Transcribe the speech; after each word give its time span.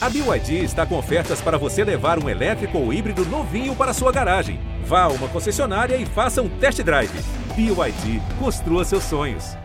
A 0.00 0.08
BYD 0.08 0.62
está 0.62 0.86
com 0.86 0.96
ofertas 0.96 1.40
para 1.40 1.58
você 1.58 1.82
levar 1.82 2.22
um 2.22 2.28
elétrico 2.28 2.78
ou 2.78 2.92
híbrido 2.92 3.24
novinho 3.24 3.74
para 3.74 3.92
sua 3.92 4.12
garagem. 4.12 4.60
Vá 4.84 5.02
a 5.02 5.08
uma 5.08 5.28
concessionária 5.28 5.96
e 5.96 6.06
faça 6.06 6.40
um 6.40 6.48
test 6.60 6.80
drive. 6.84 7.10
BYD, 7.56 8.20
construa 8.38 8.84
seus 8.84 9.02
sonhos. 9.02 9.56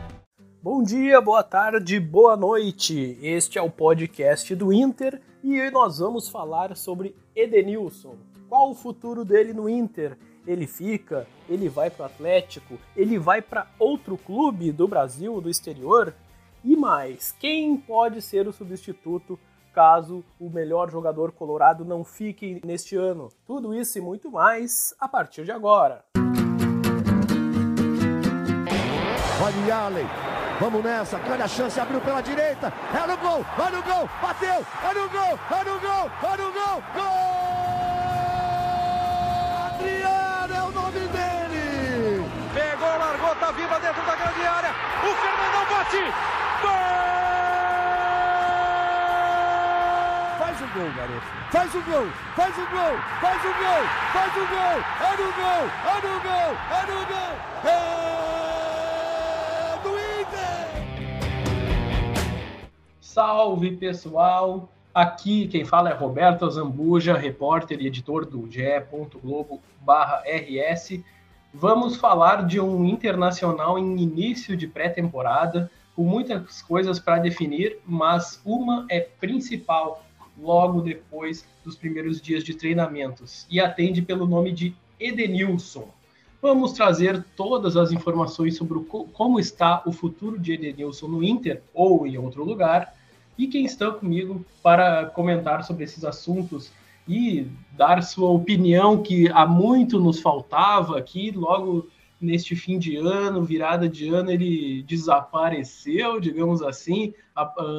Bom 0.60 0.82
dia, 0.82 1.22
boa 1.22 1.44
tarde, 1.44 2.00
boa 2.00 2.36
noite. 2.36 3.16
Este 3.22 3.60
é 3.60 3.62
o 3.62 3.70
podcast 3.70 4.56
do 4.56 4.74
Inter 4.74 5.22
e 5.44 5.70
nós 5.70 6.00
vamos 6.00 6.28
falar 6.28 6.76
sobre 6.76 7.16
Edenilson. 7.36 8.16
Qual 8.50 8.72
o 8.72 8.76
futuro 8.76 9.24
dele 9.24 9.54
no 9.54 9.70
Inter? 9.70 10.18
Ele 10.48 10.66
fica? 10.66 11.28
Ele 11.48 11.70
vai 11.70 11.92
para 11.92 12.04
o 12.04 12.06
Atlético? 12.08 12.80
Ele 12.98 13.20
vai 13.20 13.40
para 13.40 13.68
outro 13.78 14.18
clube 14.18 14.72
do 14.72 14.88
Brasil, 14.88 15.40
do 15.40 15.48
exterior? 15.48 16.12
E 16.64 16.76
mais, 16.76 17.36
quem 17.40 17.78
pode 17.78 18.20
ser 18.20 18.48
o 18.48 18.54
substituto 18.54 19.38
caso 19.74 20.24
o 20.40 20.50
melhor 20.50 20.90
jogador 20.90 21.32
colorado 21.32 21.84
não 21.84 22.04
fique 22.04 22.62
neste 22.64 22.96
ano. 22.96 23.30
Tudo 23.46 23.74
isso 23.74 23.98
e 23.98 24.02
muito 24.02 24.32
mais 24.32 24.96
a 25.00 25.08
partir 25.08 25.44
de 25.44 25.52
agora. 25.52 26.06
Olha 29.44 29.76
Allen, 29.76 30.08
vamos 30.58 30.82
nessa, 30.82 31.18
grande 31.20 31.44
a 31.44 31.48
chance, 31.50 31.78
abriu 31.78 32.00
pela 32.00 32.22
direita, 32.22 32.72
é 32.94 33.06
no 33.06 33.18
gol, 33.18 33.44
vai 33.58 33.72
no 33.72 33.84
gol, 33.84 34.10
bateu, 34.22 34.66
é 34.90 34.94
no 34.94 35.10
gol, 35.10 35.40
é 35.52 35.64
no 35.66 35.80
gol, 35.82 36.12
é 36.24 36.38
no 36.38 36.52
gol, 36.54 36.84
gol! 36.96 37.34
Adriano 39.66 40.54
é 40.54 40.64
o 40.64 40.72
nome 40.72 41.00
dele! 41.10 42.24
Pegou, 42.54 42.88
largou, 42.88 43.36
tá 43.36 43.52
viva 43.52 43.80
dentro 43.82 44.06
da 44.06 44.16
grande 44.16 44.48
área, 44.48 44.70
o 44.70 45.14
Fernandão 45.14 45.66
bate, 45.70 46.04
gol! 46.62 46.94
Faz 50.40 50.62
o 50.62 50.63
gol, 50.74 50.90
garoto. 50.96 51.22
Faz 51.52 51.76
o 51.76 51.82
gol, 51.84 52.08
faz 52.36 52.58
o 52.58 52.66
gol, 52.72 52.98
faz 53.22 53.46
o 53.46 53.48
gol, 53.48 53.84
faz 54.12 54.36
o 54.36 54.48
gol. 54.50 54.82
É 55.00 55.12
no 55.18 55.32
gol, 55.38 55.70
é 55.86 56.02
no 56.02 56.20
gol, 56.20 56.58
é 56.72 56.86
no 56.90 57.06
gol. 57.06 57.34
É 57.64 57.94
do 59.84 59.92
Inter. 60.22 60.66
Salve, 63.00 63.78
pessoal. 63.78 64.68
Aqui 64.94 65.48
quem 65.48 65.64
fala 65.64 65.92
é 65.92 65.94
Roberto 65.94 66.50
Zambuja, 66.50 67.16
repórter 67.16 67.80
e 67.80 67.88
editor 67.88 68.26
do 68.26 68.50
ge.globo/rs. 68.50 71.04
Vamos 71.54 71.96
falar 71.98 72.48
de 72.48 72.60
um 72.60 72.84
internacional 72.86 73.78
em 73.78 74.02
início 74.02 74.58
de 74.58 74.68
pré-temporada, 74.68 75.70
com 75.96 76.04
muitas 76.04 76.64
coisas 76.64 77.00
para 77.00 77.20
definir, 77.20 77.78
mas 77.86 78.42
uma 78.44 78.88
é 78.90 79.00
principal 79.00 80.04
logo 80.40 80.82
depois 80.82 81.46
dos 81.64 81.76
primeiros 81.76 82.22
dias 82.22 82.44
de 82.44 82.54
treinamentos 82.54 83.46
e 83.50 83.60
atende 83.60 84.02
pelo 84.02 84.28
nome 84.28 84.52
de 84.52 84.76
Edenilson. 85.00 85.88
Vamos 86.42 86.74
trazer 86.74 87.24
todas 87.36 87.78
as 87.78 87.92
informações 87.92 88.58
sobre 88.58 88.78
o, 88.78 88.84
como 88.84 89.40
está 89.40 89.82
o 89.86 89.92
futuro 89.92 90.38
de 90.38 90.54
Edenilson 90.54 91.08
no 91.08 91.24
Inter 91.24 91.62
ou 91.74 92.06
em 92.06 92.18
outro 92.18 92.44
lugar. 92.44 92.96
E 93.38 93.48
quem 93.48 93.66
está 93.66 93.90
comigo 93.92 94.46
para 94.62 95.06
comentar 95.06 95.64
sobre 95.64 95.86
esses 95.86 96.04
assuntos 96.04 96.72
e 97.08 97.48
dar 97.72 98.02
sua 98.04 98.30
opinião 98.30 99.02
que 99.02 99.30
há 99.30 99.46
muito 99.46 100.00
nos 100.00 100.22
faltava 100.22 100.98
aqui, 100.98 101.32
logo 101.32 101.88
neste 102.24 102.56
fim 102.56 102.80
de 102.80 102.96
ano, 102.96 103.44
virada 103.44 103.88
de 103.88 104.08
ano, 104.08 104.32
ele 104.32 104.82
desapareceu, 104.84 106.20
digamos 106.20 106.62
assim, 106.62 107.14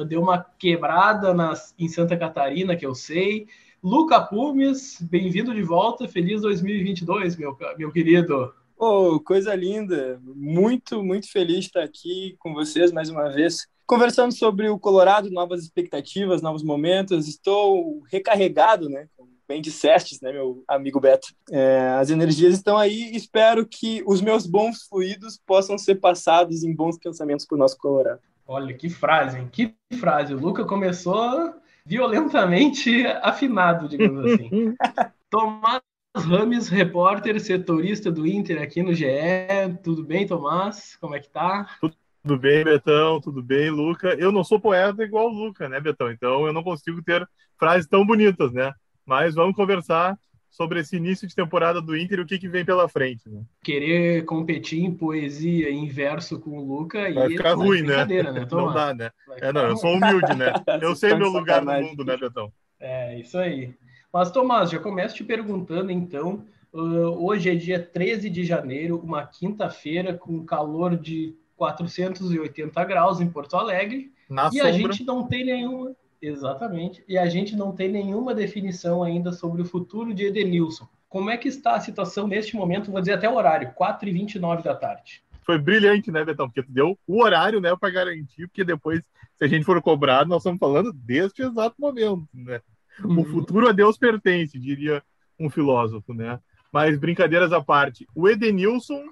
deu 0.07 0.21
uma 0.21 0.45
quebrada 0.57 1.33
nas, 1.33 1.73
em 1.77 1.87
Santa 1.87 2.15
Catarina, 2.15 2.75
que 2.75 2.85
eu 2.85 2.93
sei. 2.93 3.47
Luca 3.83 4.21
Pumes, 4.21 4.99
bem-vindo 5.01 5.53
de 5.53 5.61
volta, 5.61 6.07
feliz 6.07 6.41
2022, 6.41 7.35
meu, 7.35 7.57
meu 7.77 7.91
querido. 7.91 8.53
Oh, 8.77 9.19
coisa 9.19 9.55
linda, 9.55 10.21
muito, 10.23 11.03
muito 11.03 11.31
feliz 11.31 11.61
de 11.61 11.65
estar 11.67 11.83
aqui 11.83 12.35
com 12.39 12.53
vocês 12.53 12.91
mais 12.91 13.09
uma 13.09 13.29
vez, 13.29 13.67
conversando 13.87 14.33
sobre 14.33 14.69
o 14.69 14.77
Colorado, 14.77 15.31
novas 15.31 15.63
expectativas, 15.63 16.41
novos 16.41 16.63
momentos. 16.63 17.27
Estou 17.27 18.03
recarregado, 18.11 18.89
né? 18.89 19.07
Bem 19.47 19.61
disseste, 19.61 20.17
né, 20.21 20.31
meu 20.31 20.63
amigo 20.67 20.99
Beto? 20.99 21.27
É, 21.51 21.95
as 21.99 22.09
energias 22.09 22.53
estão 22.53 22.77
aí. 22.77 23.15
Espero 23.15 23.65
que 23.65 24.03
os 24.05 24.21
meus 24.21 24.45
bons 24.45 24.83
fluidos 24.83 25.39
possam 25.45 25.77
ser 25.77 25.95
passados 25.95 26.63
em 26.63 26.75
bons 26.75 26.97
pensamentos 26.97 27.45
para 27.45 27.55
o 27.55 27.59
nosso 27.59 27.77
Colorado. 27.77 28.19
Olha 28.47 28.73
que 28.73 28.89
frase, 28.89 29.39
hein? 29.39 29.49
Que 29.51 29.73
frase. 29.99 30.33
O 30.33 30.39
Luca 30.39 30.65
começou 30.65 31.53
violentamente 31.85 33.05
afinado, 33.21 33.87
digamos 33.87 34.33
assim. 34.33 34.75
Tomás 35.29 35.81
Rames, 36.15 36.69
repórter, 36.69 37.39
setorista 37.41 38.09
do 38.11 38.25
Inter 38.25 38.61
aqui 38.61 38.81
no 38.81 38.93
GE. 38.93 39.05
Tudo 39.83 40.03
bem, 40.03 40.25
Tomás? 40.25 40.95
Como 41.01 41.13
é 41.15 41.19
que 41.19 41.29
tá? 41.29 41.67
Tudo 41.81 42.39
bem, 42.39 42.63
Betão? 42.63 43.19
Tudo 43.19 43.43
bem, 43.43 43.69
Luca? 43.69 44.15
Eu 44.15 44.31
não 44.31 44.43
sou 44.43 44.59
poeta 44.59 45.03
igual 45.03 45.27
o 45.27 45.33
Luca, 45.33 45.67
né, 45.67 45.79
Betão? 45.79 46.09
Então 46.09 46.47
eu 46.47 46.53
não 46.53 46.63
consigo 46.63 47.03
ter 47.03 47.27
frases 47.59 47.87
tão 47.87 48.05
bonitas, 48.05 48.51
né? 48.53 48.73
Mas 49.05 49.35
vamos 49.35 49.55
conversar 49.55 50.17
sobre 50.55 50.79
esse 50.79 50.95
início 50.95 51.27
de 51.27 51.35
temporada 51.35 51.81
do 51.81 51.97
Inter 51.97 52.19
e 52.19 52.21
o 52.21 52.25
que, 52.25 52.39
que 52.39 52.47
vem 52.47 52.63
pela 52.63 52.87
frente. 52.87 53.29
Né? 53.29 53.41
Querer 53.61 54.23
competir 54.23 54.81
em 54.83 54.93
poesia 54.93 55.69
em 55.69 55.85
verso 55.87 56.39
com 56.39 56.57
o 56.57 56.65
Luca 56.65 57.13
vai 57.13 57.29
ficar 57.29 57.53
ruim, 57.55 57.81
né? 57.81 58.05
né 58.05 58.47
não 58.49 58.73
dá, 58.73 58.93
né? 58.93 59.11
É, 59.41 59.51
não, 59.51 59.67
eu 59.67 59.75
sou 59.75 59.93
humilde, 59.93 60.33
né? 60.33 60.53
Eu 60.81 60.95
sei 60.95 61.13
meu 61.13 61.29
lugar 61.29 61.63
no 61.63 61.73
mundo, 61.73 62.05
né, 62.05 62.15
Betão? 62.15 62.51
É, 62.79 63.19
isso 63.19 63.37
aí. 63.37 63.73
Mas, 64.13 64.31
Tomás, 64.31 64.69
já 64.69 64.79
começo 64.79 65.15
te 65.15 65.25
perguntando, 65.25 65.91
então, 65.91 66.45
hoje 66.71 67.49
é 67.49 67.55
dia 67.55 67.79
13 67.79 68.29
de 68.29 68.45
janeiro, 68.45 68.97
uma 69.03 69.25
quinta-feira, 69.25 70.13
com 70.13 70.45
calor 70.45 70.95
de 70.95 71.35
480 71.57 72.83
graus 72.85 73.19
em 73.19 73.29
Porto 73.29 73.57
Alegre, 73.57 74.11
Na 74.29 74.47
e 74.47 74.51
sombra. 74.51 74.69
a 74.69 74.71
gente 74.71 75.03
não 75.03 75.27
tem 75.27 75.45
nenhuma 75.45 75.93
Exatamente. 76.27 77.03
E 77.07 77.17
a 77.17 77.27
gente 77.27 77.55
não 77.55 77.71
tem 77.71 77.89
nenhuma 77.89 78.33
definição 78.33 79.03
ainda 79.03 79.31
sobre 79.31 79.61
o 79.61 79.65
futuro 79.65 80.13
de 80.13 80.25
Edenilson. 80.25 80.87
Como 81.07 81.29
é 81.29 81.37
que 81.37 81.47
está 81.47 81.75
a 81.75 81.79
situação 81.79 82.27
neste 82.27 82.55
momento? 82.55 82.91
Vou 82.91 82.99
dizer 82.99 83.13
até 83.13 83.29
o 83.29 83.35
horário, 83.35 83.73
4h29 83.79 84.63
da 84.63 84.75
tarde. 84.75 85.23
Foi 85.45 85.59
brilhante, 85.59 86.11
né, 86.11 86.25
Betão? 86.25 86.47
Porque 86.47 86.63
tu 86.63 86.71
deu 86.71 86.97
o 87.07 87.21
horário, 87.21 87.61
né, 87.61 87.75
para 87.75 87.91
garantir, 87.91 88.47
porque 88.47 88.63
depois, 88.63 89.03
se 89.37 89.45
a 89.45 89.47
gente 89.47 89.63
for 89.63 89.79
cobrado, 89.81 90.27
nós 90.27 90.39
estamos 90.39 90.59
falando 90.59 90.91
deste 90.91 91.43
exato 91.43 91.75
momento, 91.77 92.27
né? 92.33 92.59
Uhum. 93.03 93.21
O 93.21 93.25
futuro 93.25 93.69
a 93.69 93.71
Deus 93.71 93.97
pertence, 93.97 94.57
diria 94.57 95.03
um 95.39 95.49
filósofo, 95.49 96.13
né? 96.13 96.39
Mas 96.71 96.97
brincadeiras 96.97 97.53
à 97.53 97.61
parte, 97.61 98.07
o 98.15 98.27
Edenilson, 98.27 99.03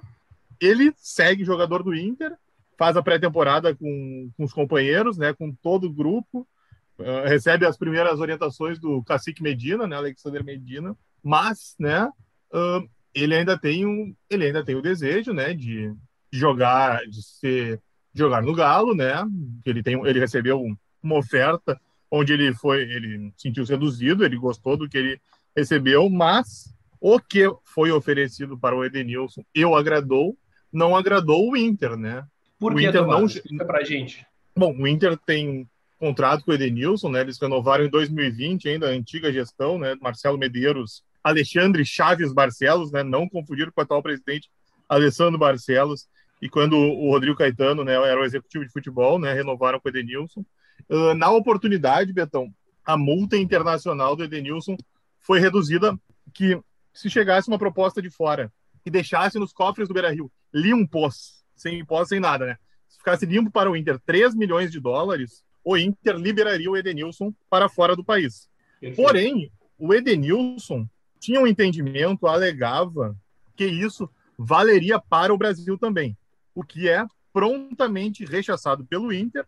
ele 0.59 0.91
segue 0.97 1.45
jogador 1.45 1.83
do 1.83 1.95
Inter, 1.95 2.33
faz 2.77 2.97
a 2.97 3.03
pré-temporada 3.03 3.75
com, 3.75 4.29
com 4.35 4.43
os 4.43 4.51
companheiros, 4.51 5.17
né, 5.17 5.33
com 5.33 5.51
todo 5.51 5.85
o 5.85 5.93
grupo, 5.93 6.47
uh, 6.99 7.27
recebe 7.27 7.65
as 7.65 7.77
primeiras 7.77 8.19
orientações 8.19 8.79
do 8.79 9.03
cacique 9.03 9.43
Medina, 9.43 9.87
né, 9.87 9.95
Alexander 9.95 10.43
Medina, 10.43 10.95
mas, 11.23 11.75
né, 11.79 12.05
uh, 12.53 12.89
ele 13.13 13.35
ainda 13.35 13.57
tem 13.57 13.85
um, 13.85 14.15
ele 14.29 14.45
ainda 14.45 14.63
tem 14.63 14.75
o 14.75 14.81
desejo, 14.81 15.33
né, 15.33 15.53
de 15.53 15.93
jogar, 16.31 17.05
de 17.07 17.21
ser, 17.21 17.81
de 18.13 18.19
jogar 18.19 18.41
no 18.41 18.53
Galo, 18.53 18.93
né, 18.95 19.13
ele 19.65 19.83
tem, 19.83 19.99
ele 20.05 20.19
recebeu 20.19 20.63
uma 21.01 21.17
oferta 21.17 21.79
onde 22.09 22.31
ele 22.31 22.53
foi, 22.53 22.81
ele 22.81 23.33
sentiu 23.35 23.65
seduzido, 23.65 24.23
ele 24.23 24.37
gostou 24.37 24.77
do 24.77 24.87
que 24.87 24.97
ele 24.97 25.21
recebeu, 25.55 26.09
mas 26.09 26.73
o 27.01 27.19
que 27.19 27.49
foi 27.63 27.91
oferecido 27.91 28.57
para 28.57 28.75
o 28.75 28.85
Edenilson 28.85 29.43
e 29.53 29.65
o 29.65 29.75
agradou, 29.75 30.37
não 30.71 30.95
agradou 30.95 31.51
o 31.51 31.57
Inter, 31.57 31.97
né? 31.97 32.25
Por 32.57 32.71
o 32.71 32.75
que, 32.75 32.87
Inter 32.87 33.01
Tomás? 33.01 33.41
não 33.51 33.65
pra 33.65 33.83
gente. 33.83 34.25
Bom, 34.55 34.73
o 34.79 34.87
Inter 34.87 35.17
tem 35.17 35.67
contrato 36.03 36.43
com 36.43 36.51
o 36.51 36.53
Edenilson, 36.53 37.09
né? 37.09 37.21
Eles 37.21 37.39
renovaram 37.39 37.85
em 37.85 37.89
2020 37.89 38.67
ainda 38.67 38.87
a 38.87 38.91
antiga 38.91 39.31
gestão, 39.31 39.79
né? 39.79 39.95
Marcelo 40.01 40.37
Medeiros, 40.37 41.01
Alexandre 41.23 41.85
Chaves 41.85 42.33
Barcelos, 42.33 42.91
né? 42.91 43.03
Não 43.03 43.29
confundir 43.29 43.71
com 43.71 43.79
o 43.79 43.83
atual 43.83 44.03
presidente 44.03 44.49
Alessandro 44.89 45.39
Barcelos. 45.39 46.09
E 46.41 46.49
quando 46.49 46.77
o 46.77 47.09
Rodrigo 47.11 47.37
Caetano, 47.37 47.85
né, 47.85 47.93
era 47.93 48.19
o 48.19 48.25
executivo 48.25 48.65
de 48.65 48.71
futebol, 48.71 49.17
né? 49.17 49.31
Renovaram 49.33 49.79
com 49.79 49.87
o 49.87 49.91
Edenilson. 49.91 50.43
Uh, 50.89 51.13
na 51.13 51.31
oportunidade, 51.31 52.11
Betão, 52.11 52.53
a 52.85 52.97
multa 52.97 53.37
internacional 53.37 54.13
do 54.13 54.25
Edenilson 54.25 54.75
foi 55.21 55.39
reduzida 55.39 55.97
que 56.33 56.59
se 56.93 57.09
chegasse 57.09 57.47
uma 57.47 57.57
proposta 57.57 58.01
de 58.01 58.09
fora 58.09 58.51
e 58.85 58.91
deixasse 58.91 59.39
nos 59.39 59.53
cofres 59.53 59.87
do 59.87 59.93
Beira-Rio 59.93 60.29
limpos, 60.53 61.45
sem 61.55 61.79
imposto, 61.79 62.09
sem 62.09 62.19
nada, 62.19 62.45
né? 62.45 62.57
Se 62.89 62.97
ficasse 62.97 63.25
limpo 63.25 63.49
para 63.49 63.71
o 63.71 63.77
Inter 63.77 63.97
3 64.05 64.35
milhões 64.35 64.69
de 64.69 64.81
dólares, 64.81 65.41
o 65.63 65.77
Inter 65.77 66.15
liberaria 66.15 66.69
o 66.69 66.77
Edenilson 66.77 67.33
para 67.49 67.69
fora 67.69 67.95
do 67.95 68.03
país. 68.03 68.49
Porém, 68.95 69.51
o 69.77 69.93
Edenilson 69.93 70.87
tinha 71.19 71.39
um 71.39 71.47
entendimento, 71.47 72.27
alegava 72.27 73.15
que 73.55 73.65
isso 73.65 74.09
valeria 74.37 74.99
para 74.99 75.33
o 75.33 75.37
Brasil 75.37 75.77
também, 75.77 76.17
o 76.53 76.63
que 76.63 76.89
é 76.89 77.05
prontamente 77.31 78.25
rechaçado 78.25 78.85
pelo 78.85 79.13
Inter 79.13 79.45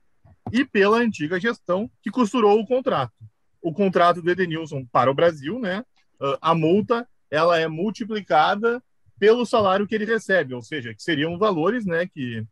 e 0.51 0.63
pela 0.63 0.97
antiga 0.97 1.39
gestão 1.39 1.89
que 2.01 2.09
costurou 2.09 2.59
o 2.59 2.65
contrato. 2.65 3.13
o 3.61 3.73
contrato 3.73 4.21
do 4.21 4.29
Edenilson 4.29 4.85
para 4.85 5.09
o 5.09 5.13
Brasil, 5.13 5.59
né? 5.59 5.83
Uh, 6.21 6.37
a 6.39 6.53
multa 6.53 7.07
ela 7.31 7.59
é 7.59 7.67
multiplicada 7.67 8.81
pelo 9.17 9.45
salário 9.45 9.87
que 9.87 9.95
ele 9.95 10.05
recebe, 10.05 10.53
ou 10.53 10.61
seja, 10.61 10.93
que 10.93 11.01
seriam 11.01 11.37
valores, 11.37 11.85
né, 11.85 12.05
que 12.05 12.45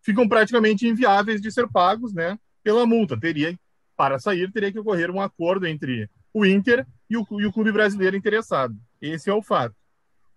ficam 0.00 0.28
praticamente 0.28 0.86
inviáveis 0.86 1.40
de 1.40 1.50
ser 1.50 1.68
pagos, 1.68 2.14
né, 2.14 2.38
pela 2.66 2.84
multa. 2.84 3.16
Teria 3.16 3.56
para 3.96 4.18
sair 4.18 4.50
teria 4.50 4.72
que 4.72 4.78
ocorrer 4.80 5.08
um 5.08 5.20
acordo 5.20 5.68
entre 5.68 6.10
o 6.34 6.44
Inter 6.44 6.84
e 7.08 7.16
o, 7.16 7.24
e 7.38 7.46
o 7.46 7.52
clube 7.52 7.70
brasileiro 7.70 8.16
interessado. 8.16 8.74
Esse 9.00 9.30
é 9.30 9.32
o 9.32 9.40
fato. 9.40 9.76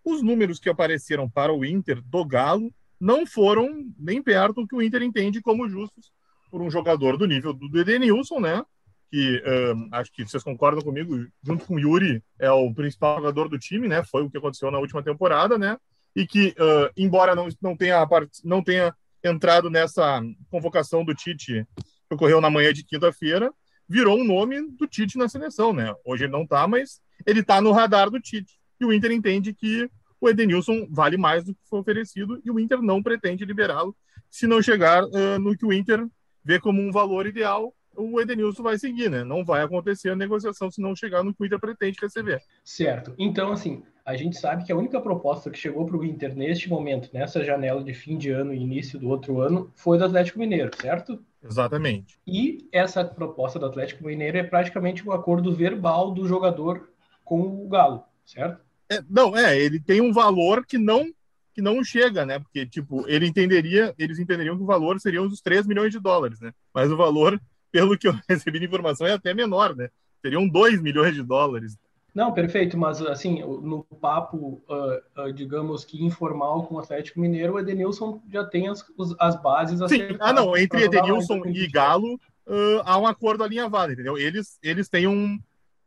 Os 0.06 0.22
números 0.22 0.60
que 0.60 0.70
apareceram 0.70 1.28
para 1.28 1.52
o 1.52 1.66
Inter 1.66 2.00
do 2.04 2.24
Galo 2.24 2.72
não 3.00 3.26
foram 3.26 3.84
nem 3.98 4.22
perto 4.22 4.62
do 4.62 4.68
que 4.68 4.76
o 4.76 4.81
Inter 4.81 5.02
entende 5.02 5.42
como 5.42 5.68
justos 5.68 6.12
por 6.52 6.62
um 6.62 6.70
jogador 6.70 7.18
do 7.18 7.26
nível 7.26 7.52
do 7.52 7.80
Edenilson, 7.80 8.40
né? 8.40 8.64
Que 9.12 9.38
uh, 9.38 9.88
acho 9.92 10.12
que 10.12 10.24
vocês 10.24 10.44
concordam 10.44 10.84
comigo, 10.84 11.28
junto 11.42 11.66
com 11.66 11.76
o 11.76 11.80
Yuri, 11.80 12.24
é 12.38 12.52
o 12.52 12.72
principal 12.72 13.16
jogador 13.18 13.50
do 13.50 13.58
time, 13.58 13.88
né? 13.88 14.04
Foi 14.04 14.22
o 14.22 14.30
que 14.30 14.38
aconteceu 14.38 14.70
na 14.70 14.78
última 14.78 15.02
temporada, 15.02 15.58
né? 15.58 15.78
E 16.16 16.28
que, 16.28 16.50
uh, 16.50 16.92
embora 16.96 17.34
não, 17.34 17.48
não, 17.60 17.76
tenha, 17.76 18.08
não 18.44 18.64
tenha 18.64 18.94
entrado 19.24 19.70
nessa 19.70 20.22
convocação 20.52 21.04
do 21.04 21.16
Tite 21.16 21.66
que 22.10 22.16
ocorreu 22.16 22.42
na 22.42 22.50
manhã 22.50 22.74
de 22.74 22.84
quinta-feira, 22.84 23.54
virou 23.88 24.20
um 24.20 24.24
nome 24.24 24.68
do 24.72 24.88
Tite 24.88 25.18
na 25.18 25.30
seleção, 25.30 25.72
né? 25.72 25.94
Hoje 26.04 26.26
ele 26.26 26.32
não 26.32 26.46
tá, 26.46 26.68
mas 26.68 27.00
ele 27.26 27.44
tá 27.44 27.62
no 27.62 27.72
radar 27.72 28.10
do 28.10 28.20
Tite. 28.20 28.60
E 28.82 28.86
o 28.86 28.92
Inter 28.92 29.12
entende 29.12 29.54
que 29.54 29.90
o 30.20 30.28
Edenilson 30.28 30.88
vale 30.90 31.16
mais 31.16 31.46
do 31.46 31.54
que 31.54 31.62
foi 31.70 31.80
oferecido 31.80 32.42
e 32.44 32.52
o 32.52 32.60
Inter 32.60 32.82
não 32.82 33.02
pretende 33.02 33.46
liberá-lo 33.46 33.96
se 34.30 34.46
não 34.46 34.62
chegar 34.62 35.04
uh, 35.04 35.40
no 35.40 35.58
que 35.58 35.66
o 35.66 35.74
Inter 35.74 36.06
vê 36.44 36.60
como 36.60 36.82
um 36.82 36.92
valor 36.92 37.26
ideal, 37.26 37.74
o 37.96 38.22
Edenilson 38.22 38.64
vai 38.64 38.78
seguir, 38.78 39.10
né? 39.10 39.24
Não 39.24 39.44
vai 39.44 39.62
acontecer 39.62 40.10
a 40.10 40.16
negociação 40.16 40.70
se 40.72 40.82
não 40.82 40.96
chegar 40.96 41.24
no 41.24 41.34
que 41.34 41.42
o 41.42 41.46
Inter 41.46 41.60
pretende 41.60 41.98
receber. 42.02 42.42
Certo. 42.64 43.14
Então, 43.18 43.52
assim, 43.52 43.84
a 44.06 44.16
gente 44.16 44.38
sabe 44.38 44.64
que 44.64 44.72
a 44.72 44.76
única 44.76 45.02
proposta 45.02 45.50
que 45.50 45.58
chegou 45.58 45.86
para 45.86 45.98
o 45.98 46.06
Inter 46.06 46.36
neste 46.36 46.70
momento, 46.70 47.10
nessa 47.14 47.44
janela 47.44 47.84
de 47.84 47.94
fim 47.94 48.18
de 48.18 48.30
ano 48.30 48.54
e 48.54 48.62
início 48.62 48.98
do 49.00 49.10
outro 49.10 49.42
ano, 49.42 49.72
foi 49.76 49.98
do 49.98 50.06
Atlético 50.06 50.40
Mineiro, 50.40 50.72
certo? 50.80 51.24
Exatamente. 51.44 52.20
E 52.28 52.68
essa 52.72 53.04
proposta 53.04 53.58
do 53.58 53.66
Atlético 53.66 54.06
Mineiro 54.06 54.38
é 54.38 54.44
praticamente 54.44 55.08
um 55.08 55.12
acordo 55.12 55.54
verbal 55.54 56.12
do 56.12 56.28
jogador 56.28 56.90
com 57.24 57.42
o 57.42 57.68
Galo, 57.70 58.04
certo? 58.26 58.62
É, 58.92 59.02
não, 59.10 59.38
é, 59.38 59.58
ele 59.58 59.80
tem 59.80 60.02
um 60.02 60.12
valor 60.12 60.66
que 60.66 60.78
não 60.78 61.14
que 61.54 61.62
não 61.62 61.84
chega, 61.84 62.26
né? 62.26 62.40
Porque, 62.40 62.66
tipo, 62.66 63.06
ele 63.08 63.28
entenderia, 63.28 63.94
eles 63.98 64.18
entenderiam 64.18 64.56
que 64.56 64.64
o 64.64 64.68
valor 64.68 65.00
seriam 65.00 65.26
os 65.26 65.42
3 65.42 65.68
milhões 65.68 65.92
de 65.92 66.00
dólares, 66.00 66.40
né? 66.40 66.54
Mas 66.74 66.90
o 66.90 66.96
valor, 66.96 67.40
pelo 67.70 67.98
que 67.98 68.08
eu 68.08 68.14
recebi 68.30 68.60
de 68.60 68.66
informação, 68.66 69.06
é 69.06 69.14
até 69.14 69.34
menor, 69.34 69.76
né? 69.76 69.90
Seriam 70.22 70.48
2 70.48 70.82
milhões 70.82 71.14
de 71.14 71.22
dólares. 71.22 71.78
Não, 72.14 72.34
perfeito, 72.34 72.78
mas 72.78 73.02
assim, 73.02 73.42
no 73.42 73.84
papo, 74.02 74.62
uh, 74.68 75.22
uh, 75.22 75.34
digamos 75.34 75.86
que 75.86 76.04
informal 76.04 76.64
com 76.64 76.76
o 76.76 76.80
Atlético 76.80 77.20
Mineiro, 77.20 77.54
o 77.54 77.60
Edenilson 77.60 78.22
já 78.32 78.44
tem 78.44 78.68
as, 78.68 78.84
as 79.20 79.42
bases 79.42 79.80
Sim, 79.90 80.18
ah 80.20 80.34
não, 80.34 80.58
entre 80.58 80.84
Edenilson 80.84 81.42
e 81.46 81.68
Galo 81.68 82.16
uh, 82.48 82.82
há 82.84 82.98
um 82.98 83.06
acordo 83.06 83.44
alinhavado, 83.44 83.94
entendeu? 83.94 84.18
Eles, 84.18 84.58
eles 84.64 84.90
têm 84.90 85.08
um, 85.08 85.40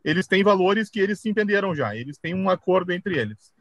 eles 0.04 0.26
têm 0.26 0.44
valores 0.44 0.88
que 0.88 1.00
eles 1.00 1.20
se 1.20 1.28
entenderam 1.28 1.74
já, 1.74 1.96
eles 1.96 2.18
têm 2.18 2.34
um 2.34 2.48
acordo 2.48 2.92
entre 2.92 3.18
eles. 3.18 3.52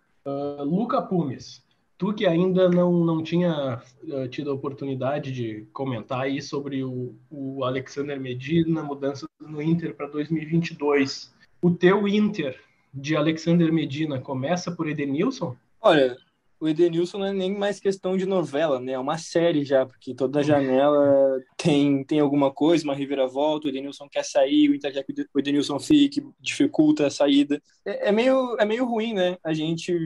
Luca 0.59 1.01
Pumes, 1.01 1.63
tu 1.97 2.13
que 2.13 2.27
ainda 2.27 2.69
não, 2.69 2.91
não 2.91 3.23
tinha 3.23 3.81
tido 4.29 4.51
a 4.51 4.53
oportunidade 4.53 5.31
de 5.31 5.67
comentar 5.73 6.21
aí 6.21 6.39
sobre 6.39 6.83
o, 6.83 7.15
o 7.27 7.63
Alexander 7.63 8.19
Medina, 8.19 8.83
mudança 8.83 9.27
no 9.39 9.59
Inter 9.59 9.95
para 9.95 10.05
2022 10.05 11.33
o 11.61 11.71
teu 11.71 12.07
Inter 12.07 12.59
de 12.93 13.15
Alexander 13.15 13.71
Medina 13.71 14.19
começa 14.19 14.71
por 14.71 14.89
Edenilson? 14.89 15.55
Olha, 15.79 16.17
o 16.61 16.69
Edenilson 16.69 17.17
não 17.17 17.25
é 17.25 17.33
nem 17.33 17.57
mais 17.57 17.79
questão 17.79 18.15
de 18.15 18.25
novela, 18.25 18.79
né? 18.79 18.91
É 18.91 18.99
uma 18.99 19.17
série 19.17 19.65
já, 19.65 19.83
porque 19.83 20.13
toda 20.13 20.43
janela 20.43 21.41
tem, 21.57 22.03
tem 22.03 22.19
alguma 22.19 22.51
coisa, 22.51 22.83
uma 22.83 22.93
reviravolta, 22.93 23.65
o 23.65 23.69
Edenilson 23.69 24.07
quer 24.07 24.23
sair, 24.23 24.69
o 24.69 24.75
Inter 24.75 24.93
quer 24.93 25.03
que 25.03 25.27
o 25.33 25.39
Edenilson 25.39 25.79
fique, 25.79 26.23
dificulta 26.39 27.07
a 27.07 27.09
saída. 27.09 27.59
É, 27.83 28.09
é, 28.09 28.11
meio, 28.11 28.55
é 28.59 28.65
meio 28.65 28.85
ruim, 28.85 29.13
né? 29.13 29.37
A 29.43 29.53
gente 29.53 29.97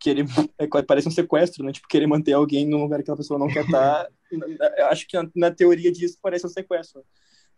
querer... 0.00 0.24
É, 0.58 0.66
parece 0.82 1.06
um 1.06 1.12
sequestro, 1.12 1.64
né? 1.64 1.70
Tipo, 1.70 1.86
querer 1.86 2.08
manter 2.08 2.32
alguém 2.32 2.66
num 2.66 2.82
lugar 2.82 3.00
que 3.00 3.10
a 3.12 3.16
pessoa 3.16 3.38
não 3.38 3.46
quer 3.46 3.64
estar. 3.64 4.08
Eu 4.76 4.86
acho 4.86 5.06
que 5.06 5.16
na, 5.16 5.30
na 5.36 5.50
teoria 5.52 5.92
disso 5.92 6.18
parece 6.20 6.44
um 6.44 6.50
sequestro. 6.50 7.04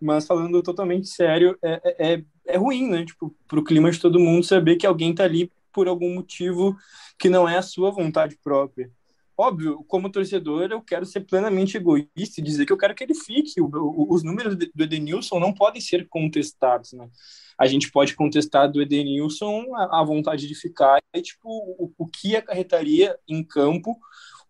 Mas 0.00 0.26
falando 0.26 0.62
totalmente 0.62 1.08
sério, 1.08 1.58
é, 1.62 1.80
é, 1.84 2.14
é, 2.14 2.24
é 2.46 2.56
ruim, 2.56 2.88
né? 2.88 3.04
Tipo, 3.04 3.34
pro 3.46 3.62
clima 3.64 3.90
de 3.90 4.00
todo 4.00 4.18
mundo 4.18 4.44
saber 4.44 4.76
que 4.76 4.86
alguém 4.86 5.14
tá 5.14 5.24
ali 5.24 5.52
por 5.72 5.88
algum 5.88 6.14
motivo 6.14 6.76
que 7.18 7.28
não 7.28 7.48
é 7.48 7.58
a 7.58 7.62
sua 7.62 7.90
vontade 7.90 8.36
própria. 8.42 8.90
Óbvio, 9.40 9.82
como 9.88 10.12
torcedor, 10.12 10.70
eu 10.70 10.82
quero 10.82 11.06
ser 11.06 11.20
plenamente 11.22 11.74
egoísta 11.74 12.38
e 12.38 12.42
dizer 12.42 12.66
que 12.66 12.72
eu 12.74 12.76
quero 12.76 12.94
que 12.94 13.02
ele 13.02 13.14
fique. 13.14 13.58
O, 13.58 13.70
o, 13.72 14.12
os 14.12 14.22
números 14.22 14.54
do 14.54 14.84
Edenilson 14.84 15.40
não 15.40 15.50
podem 15.50 15.80
ser 15.80 16.06
contestados, 16.10 16.92
né? 16.92 17.08
A 17.58 17.66
gente 17.66 17.90
pode 17.90 18.14
contestar 18.14 18.70
do 18.70 18.82
Edenilson 18.82 19.74
a, 19.74 20.00
a 20.00 20.04
vontade 20.04 20.46
de 20.46 20.54
ficar 20.54 21.00
e, 21.14 21.22
tipo, 21.22 21.48
o, 21.48 21.90
o 21.96 22.06
que 22.06 22.36
acarretaria 22.36 23.16
em 23.26 23.42
campo 23.42 23.98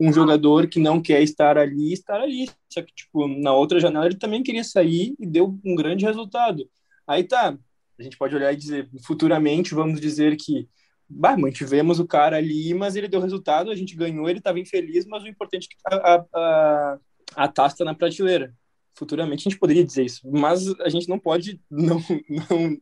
um 0.00 0.12
jogador 0.12 0.66
que 0.66 0.81
não 0.81 1.00
quer 1.00 1.22
estar 1.22 1.56
ali, 1.56 1.92
estar 1.92 2.20
ali. 2.20 2.50
Só 2.69 2.82
que, 2.82 2.92
tipo, 2.92 3.28
na 3.28 3.54
outra 3.54 3.78
janela 3.78 4.06
ele 4.06 4.19
também 4.19 4.42
queria 4.42 4.64
sair 4.64 5.14
e 5.20 5.25
deu 5.25 5.56
um 5.64 5.76
grande 5.76 6.04
resultado. 6.04 6.69
Aí 7.06 7.22
tá, 7.22 7.56
a 7.96 8.02
gente 8.02 8.19
pode 8.19 8.34
olhar 8.34 8.52
e 8.52 8.56
dizer, 8.56 8.90
futuramente 9.06 9.72
vamos 9.72 10.00
dizer 10.00 10.37
que, 10.37 10.69
bah, 11.10 11.36
mantivemos 11.36 11.98
o 11.98 12.06
cara 12.06 12.36
ali, 12.36 12.72
mas 12.72 12.94
ele 12.94 13.08
deu 13.08 13.20
resultado, 13.20 13.70
a 13.70 13.74
gente 13.74 13.96
ganhou, 13.96 14.28
ele 14.28 14.38
estava 14.38 14.60
infeliz, 14.60 15.04
mas 15.06 15.22
o 15.24 15.28
importante 15.28 15.66
é 15.66 15.90
que 15.90 15.96
a, 15.96 16.24
a, 16.34 16.98
a 17.34 17.48
taça 17.48 17.78
tá 17.78 17.84
na 17.84 17.94
prateleira. 17.94 18.54
Futuramente 18.94 19.40
a 19.40 19.50
gente 19.50 19.58
poderia 19.58 19.84
dizer 19.84 20.04
isso, 20.04 20.20
mas 20.30 20.68
a 20.80 20.88
gente 20.88 21.08
não 21.08 21.18
pode 21.18 21.60
não, 21.70 21.98
não 22.28 22.80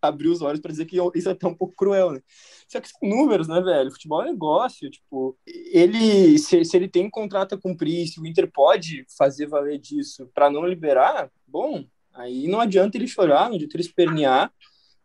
abrir 0.00 0.28
os 0.28 0.40
olhos 0.42 0.60
para 0.60 0.70
dizer 0.70 0.86
que 0.86 0.96
isso 1.14 1.28
é 1.28 1.32
até 1.32 1.46
um 1.46 1.54
pouco 1.54 1.74
cruel, 1.76 2.12
né? 2.12 2.20
Só 2.68 2.80
que 2.80 2.88
são 2.88 3.00
números, 3.02 3.48
né, 3.48 3.60
velho? 3.60 3.90
Futebol 3.90 4.22
é 4.22 4.26
negócio, 4.26 4.90
tipo, 4.90 5.36
ele, 5.46 6.38
se, 6.38 6.64
se 6.64 6.76
ele 6.76 6.88
tem 6.88 7.10
contrato 7.10 7.54
a 7.54 7.60
cumprir, 7.60 8.06
se 8.08 8.20
o 8.20 8.26
Inter 8.26 8.50
pode 8.50 9.04
fazer 9.16 9.46
valer 9.46 9.78
disso 9.78 10.30
para 10.34 10.50
não 10.50 10.64
liberar, 10.66 11.30
bom, 11.46 11.84
aí 12.14 12.46
não 12.46 12.60
adianta 12.60 12.96
ele 12.96 13.06
chorar, 13.06 13.48
não 13.48 13.56
adianta 13.56 13.76
ele 13.76 13.82
espernear, 13.82 14.52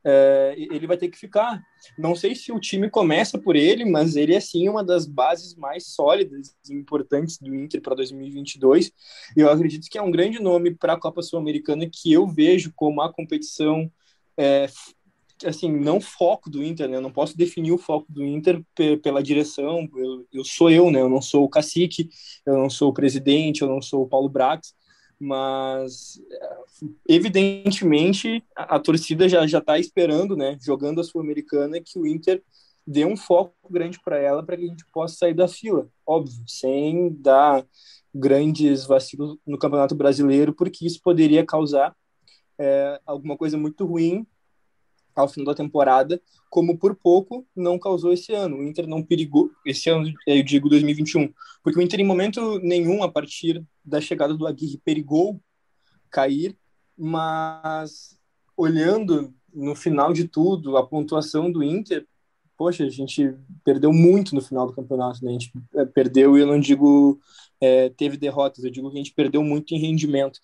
é, 0.06 0.54
ele 0.58 0.86
vai 0.86 0.98
ter 0.98 1.10
que 1.10 1.18
ficar. 1.18 1.62
Não 1.98 2.16
sei 2.16 2.36
se 2.36 2.52
o 2.52 2.60
time 2.60 2.90
começa 2.90 3.38
por 3.38 3.56
ele, 3.56 3.86
mas 3.86 4.16
ele 4.16 4.34
é 4.34 4.40
sim 4.40 4.68
uma 4.68 4.84
das 4.84 5.06
bases 5.06 5.56
mais 5.56 5.88
sólidas 5.88 6.56
e 6.70 6.74
importantes 6.74 7.38
do 7.38 7.54
Inter 7.56 7.82
para 7.82 7.96
2022. 7.96 8.92
E 9.36 9.40
eu 9.40 9.50
acredito 9.50 9.90
que 9.90 9.98
é 9.98 10.02
um 10.02 10.12
grande 10.12 10.42
nome 10.42 10.76
para 10.76 10.94
a 10.94 11.00
Copa 11.00 11.22
Sul-Americana 11.22 11.90
que 11.90 12.12
eu 12.12 12.28
vejo 12.28 12.74
como 12.76 13.02
a 13.02 13.12
competição 13.12 13.90
é, 14.38 14.68
assim, 15.46 15.72
não 15.72 16.00
foco 16.00 16.50
do 16.50 16.64
Inter, 16.64 16.90
né? 16.90 16.98
Eu 16.98 17.02
não 17.02 17.12
posso 17.12 17.38
definir 17.38 17.72
o 17.72 17.78
foco 17.78 18.12
do 18.12 18.24
Inter 18.24 18.64
pela 19.02 19.24
direção. 19.24 19.88
Eu, 19.96 20.26
eu, 20.32 20.44
sou 20.44 20.70
eu, 20.70 20.92
né? 20.92 21.02
Eu 21.02 21.10
não 21.10 21.22
sou 21.22 21.44
o 21.44 21.50
cacique, 21.50 22.10
eu 22.46 22.58
não 22.58 22.70
sou 22.70 22.90
o 22.90 22.94
presidente, 22.94 23.62
eu 23.62 23.68
não 23.68 23.82
sou 23.82 24.04
o 24.04 24.08
Paulo 24.08 24.30
Brax, 24.30 24.74
mas 25.20 26.22
evidentemente 27.08 28.44
a, 28.56 28.76
a 28.76 28.80
torcida 28.80 29.28
já 29.30 29.46
já 29.48 29.60
está 29.60 29.80
esperando, 29.80 30.36
né? 30.36 30.58
Jogando 30.62 31.02
a 31.02 31.04
sul-americana 31.04 31.82
que 31.82 31.98
o 31.98 32.06
Inter 32.06 32.44
dê 32.86 33.06
um 33.06 33.16
foco 33.16 33.54
grande 33.70 34.00
para 34.04 34.18
ela 34.18 34.44
para 34.44 34.58
que 34.58 34.64
a 34.64 34.68
gente 34.68 34.86
possa 34.92 35.16
sair 35.16 35.34
da 35.34 35.48
fila, 35.48 35.88
óbvio, 36.06 36.44
sem 36.48 37.14
dar 37.14 37.66
grandes 38.14 38.86
vacilos 38.86 39.38
no 39.46 39.58
Campeonato 39.58 39.96
Brasileiro, 39.96 40.54
porque 40.54 40.86
isso 40.86 41.02
poderia 41.02 41.46
causar 41.46 41.96
é, 42.60 43.00
alguma 43.06 43.36
coisa 43.38 43.58
muito 43.58 43.86
ruim 43.86 44.28
ao 45.16 45.28
fim 45.28 45.44
da 45.44 45.54
temporada, 45.54 46.22
como 46.50 46.78
por 46.78 46.96
pouco 46.96 47.46
não 47.56 47.78
causou 47.78 48.12
esse 48.12 48.34
ano. 48.34 48.58
O 48.58 48.64
Inter 48.64 48.88
não 48.88 49.04
perigou, 49.04 49.52
esse 49.66 49.90
ano, 49.90 50.12
eu 50.28 50.44
digo 50.44 50.70
2021, 50.70 51.32
porque 51.64 51.80
o 51.80 51.82
Inter 51.82 52.00
em 52.00 52.06
momento 52.06 52.60
nenhum, 52.60 53.04
a 53.04 53.12
partir 53.12 53.64
da 53.84 54.00
chegada 54.02 54.34
do 54.34 54.48
Aguirre, 54.48 54.82
perigou 54.84 55.42
cair, 56.10 56.58
mas 56.98 58.18
olhando 58.56 59.34
no 59.54 59.76
final 59.76 60.14
de 60.14 60.28
tudo, 60.28 60.78
a 60.78 60.86
pontuação 60.86 61.52
do 61.52 61.64
Inter, 61.64 62.08
poxa, 62.58 62.86
a 62.86 62.90
gente 62.90 63.36
perdeu 63.64 63.92
muito 63.92 64.36
no 64.36 64.42
final 64.42 64.66
do 64.68 64.74
campeonato, 64.74 65.24
né? 65.24 65.32
A 65.32 65.34
gente 65.34 65.52
é, 65.76 65.86
perdeu, 65.86 66.38
e 66.38 66.42
eu 66.42 66.48
não 66.48 66.60
digo 66.60 67.20
é, 67.60 67.90
teve 67.90 68.18
derrotas, 68.18 68.64
eu 68.64 68.72
digo 68.72 68.90
que 68.90 68.96
a 68.96 69.04
gente 69.04 69.14
perdeu 69.14 69.44
muito 69.44 69.74
em 69.74 69.80
rendimento. 69.80 70.40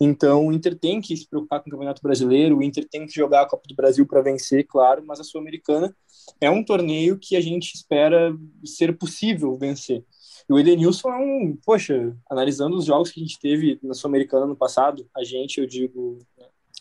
Então, 0.00 0.46
o 0.46 0.52
Inter 0.52 0.76
tem 0.76 1.00
que 1.00 1.16
se 1.16 1.28
preocupar 1.28 1.60
com 1.60 1.68
o 1.68 1.72
Campeonato 1.72 2.02
Brasileiro, 2.02 2.58
o 2.58 2.62
Inter 2.62 2.88
tem 2.88 3.06
que 3.06 3.14
jogar 3.14 3.42
a 3.42 3.48
Copa 3.48 3.62
do 3.68 3.74
Brasil 3.74 4.06
para 4.06 4.20
vencer, 4.20 4.66
claro, 4.66 5.04
mas 5.06 5.20
a 5.20 5.24
Sul-Americana 5.24 5.94
é 6.40 6.50
um 6.50 6.64
torneio 6.64 7.18
que 7.18 7.36
a 7.36 7.40
gente 7.40 7.74
espera 7.74 8.36
ser 8.64 8.96
possível 8.96 9.56
vencer. 9.56 10.04
E 10.48 10.52
o 10.52 10.58
Edenilson 10.58 11.10
é 11.10 11.16
um, 11.16 11.56
poxa, 11.64 12.16
analisando 12.30 12.76
os 12.76 12.84
jogos 12.84 13.10
que 13.10 13.20
a 13.20 13.22
gente 13.22 13.38
teve 13.38 13.78
na 13.82 13.94
Sul-Americana 13.94 14.46
no 14.46 14.56
passado, 14.56 15.08
a 15.16 15.22
gente, 15.22 15.60
eu 15.60 15.66
digo, 15.66 16.18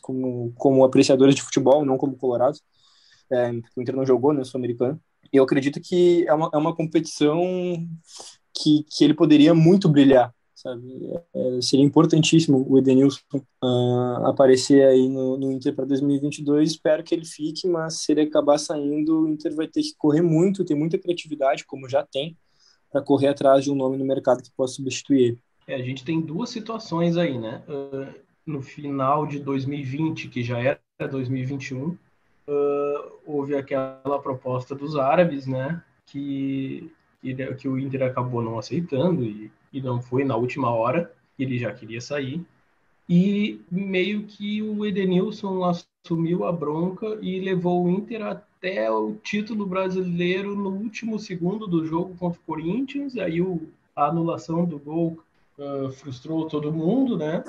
como, 0.02 0.52
como 0.58 0.84
apreciadores 0.84 1.36
de 1.36 1.42
futebol, 1.42 1.86
não 1.86 1.98
como 1.98 2.18
colorados. 2.18 2.62
É, 3.32 3.52
o 3.76 3.82
Inter 3.82 3.96
não 3.96 4.06
jogou, 4.06 4.34
né, 4.34 4.44
sul-americano. 4.44 5.00
E 5.32 5.38
eu 5.38 5.44
acredito 5.44 5.80
que 5.80 6.26
é 6.28 6.34
uma, 6.34 6.50
é 6.54 6.58
uma 6.58 6.76
competição 6.76 7.42
que, 8.54 8.84
que 8.90 9.04
ele 9.04 9.14
poderia 9.14 9.54
muito 9.54 9.88
brilhar, 9.88 10.34
sabe? 10.54 10.84
É, 11.34 11.62
seria 11.62 11.86
importantíssimo 11.86 12.66
o 12.70 12.78
Edenilson 12.78 13.22
uh, 13.64 14.26
aparecer 14.26 14.86
aí 14.86 15.08
no, 15.08 15.38
no 15.38 15.52
Inter 15.52 15.74
para 15.74 15.86
2022. 15.86 16.72
Espero 16.72 17.04
que 17.04 17.16
ele 17.16 17.26
fique, 17.26 17.68
mas 17.68 18.02
se 18.02 18.12
ele 18.12 18.22
acabar 18.22 18.58
saindo, 18.58 19.22
o 19.22 19.30
Inter 19.30 19.56
vai 19.56 19.68
ter 19.68 19.82
que 19.82 19.96
correr 19.98 20.22
muito, 20.22 20.66
ter 20.66 20.76
muita 20.76 20.98
criatividade, 20.98 21.66
como 21.66 21.88
já 21.88 22.06
tem, 22.06 22.38
para 22.92 23.02
correr 23.02 23.28
atrás 23.28 23.64
de 23.64 23.72
um 23.72 23.76
nome 23.76 23.98
no 23.98 24.06
mercado 24.06 24.44
que 24.44 24.52
possa 24.52 24.76
substituir. 24.76 25.38
É, 25.68 25.76
a 25.76 25.82
gente 25.82 26.04
tem 26.04 26.20
duas 26.20 26.50
situações 26.50 27.16
aí, 27.18 27.38
né? 27.38 27.64
Uh, 27.68 28.14
no 28.46 28.62
final 28.62 29.26
de 29.26 29.40
2020, 29.40 30.28
que 30.28 30.44
já 30.44 30.60
era 30.60 30.80
2021, 31.10 31.90
uh, 31.90 31.98
houve 33.26 33.56
aquela 33.56 34.20
proposta 34.22 34.76
dos 34.76 34.96
árabes, 34.96 35.48
né? 35.48 35.82
Que, 36.06 36.92
que, 37.22 37.56
que 37.56 37.68
o 37.68 37.80
Inter 37.80 38.04
acabou 38.04 38.42
não 38.42 38.60
aceitando 38.60 39.24
e, 39.24 39.52
e 39.72 39.82
não 39.82 40.02
foi 40.02 40.26
na 40.26 40.36
última 40.36 40.70
hora, 40.72 41.14
ele 41.40 41.58
já 41.58 41.72
queria 41.72 42.02
sair. 42.02 42.44
E 43.08 43.62
meio 43.70 44.24
que 44.24 44.62
o 44.62 44.86
Edenilson 44.86 45.58
assumiu 46.04 46.46
a 46.46 46.52
bronca 46.52 47.18
e 47.22 47.40
levou 47.40 47.86
o 47.86 47.90
Inter 47.90 48.26
até 48.26 48.92
o 48.92 49.16
título 49.24 49.66
brasileiro 49.66 50.56
no 50.56 50.70
último 50.70 51.20
segundo 51.20 51.68
do 51.68 51.86
jogo 51.86 52.16
contra 52.18 52.40
o 52.40 52.44
Corinthians. 52.44 53.18
Aí 53.18 53.42
o, 53.42 53.62
a 53.96 54.08
anulação 54.08 54.66
do 54.66 54.80
gol 54.80 55.20
uh, 55.58 55.92
frustrou 55.92 56.48
todo 56.48 56.74
mundo, 56.74 57.18
né? 57.18 57.44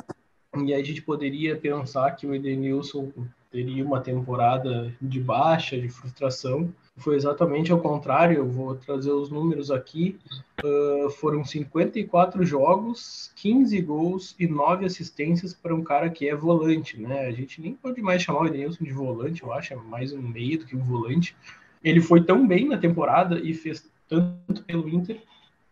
E 0.56 0.75
aí 0.75 0.80
a 0.80 0.85
gente 0.85 1.02
poderia 1.02 1.56
pensar 1.56 2.11
que 2.12 2.26
o 2.26 2.35
Edenilson 2.35 3.11
teria 3.52 3.85
uma 3.85 4.00
temporada 4.00 4.92
de 5.00 5.21
baixa, 5.21 5.78
de 5.78 5.88
frustração. 5.90 6.73
Foi 6.97 7.16
exatamente 7.16 7.71
ao 7.71 7.78
contrário, 7.78 8.38
eu 8.38 8.49
vou 8.49 8.75
trazer 8.75 9.11
os 9.11 9.30
números 9.30 9.71
aqui. 9.71 10.18
Uh, 10.64 11.11
foram 11.11 11.44
54 11.44 12.44
jogos, 12.44 13.30
15 13.37 13.80
gols 13.82 14.35
e 14.38 14.47
9 14.47 14.87
assistências 14.87 15.52
para 15.52 15.75
um 15.75 15.85
cara 15.85 16.09
que 16.09 16.28
é 16.28 16.35
volante, 16.35 16.99
né? 16.99 17.26
A 17.26 17.32
gente 17.32 17.61
nem 17.61 17.75
pode 17.75 18.00
mais 18.00 18.23
chamar 18.23 18.42
o 18.42 18.47
Edenilson 18.47 18.85
de 18.85 18.92
volante, 18.92 19.42
eu 19.42 19.52
acho, 19.52 19.75
é 19.75 19.76
mais 19.76 20.12
um 20.12 20.23
meio 20.23 20.59
do 20.59 20.66
que 20.66 20.75
um 20.75 20.82
volante. 20.85 21.37
Ele 21.85 22.00
foi 22.00 22.23
tão 22.23 22.47
bem 22.47 22.66
na 22.68 22.78
temporada 22.78 23.38
e 23.38 23.52
fez 23.52 23.90
tanto 24.09 24.62
pelo 24.64 24.88
Inter, 24.88 25.21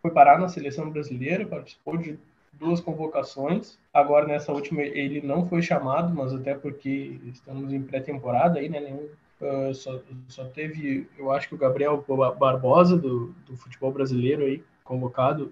foi 0.01 0.11
parar 0.11 0.39
na 0.39 0.47
seleção 0.47 0.89
brasileira, 0.89 1.45
participou 1.45 1.97
de 1.97 2.17
duas 2.61 2.79
convocações. 2.79 3.77
Agora, 3.91 4.27
nessa 4.27 4.53
última, 4.53 4.83
ele 4.83 5.19
não 5.21 5.47
foi 5.49 5.63
chamado, 5.63 6.13
mas 6.13 6.31
até 6.31 6.53
porque 6.53 7.19
estamos 7.25 7.73
em 7.73 7.81
pré-temporada 7.81 8.59
aí, 8.59 8.69
né? 8.69 8.79
Nenhum, 8.79 9.09
uh, 9.41 9.73
só, 9.73 9.99
só 10.27 10.45
teve, 10.45 11.07
eu 11.17 11.31
acho 11.31 11.49
que 11.49 11.55
o 11.55 11.57
Gabriel 11.57 12.05
Barbosa, 12.37 12.95
do, 12.95 13.33
do 13.47 13.57
futebol 13.57 13.91
brasileiro 13.91 14.43
aí, 14.43 14.63
convocado, 14.83 15.51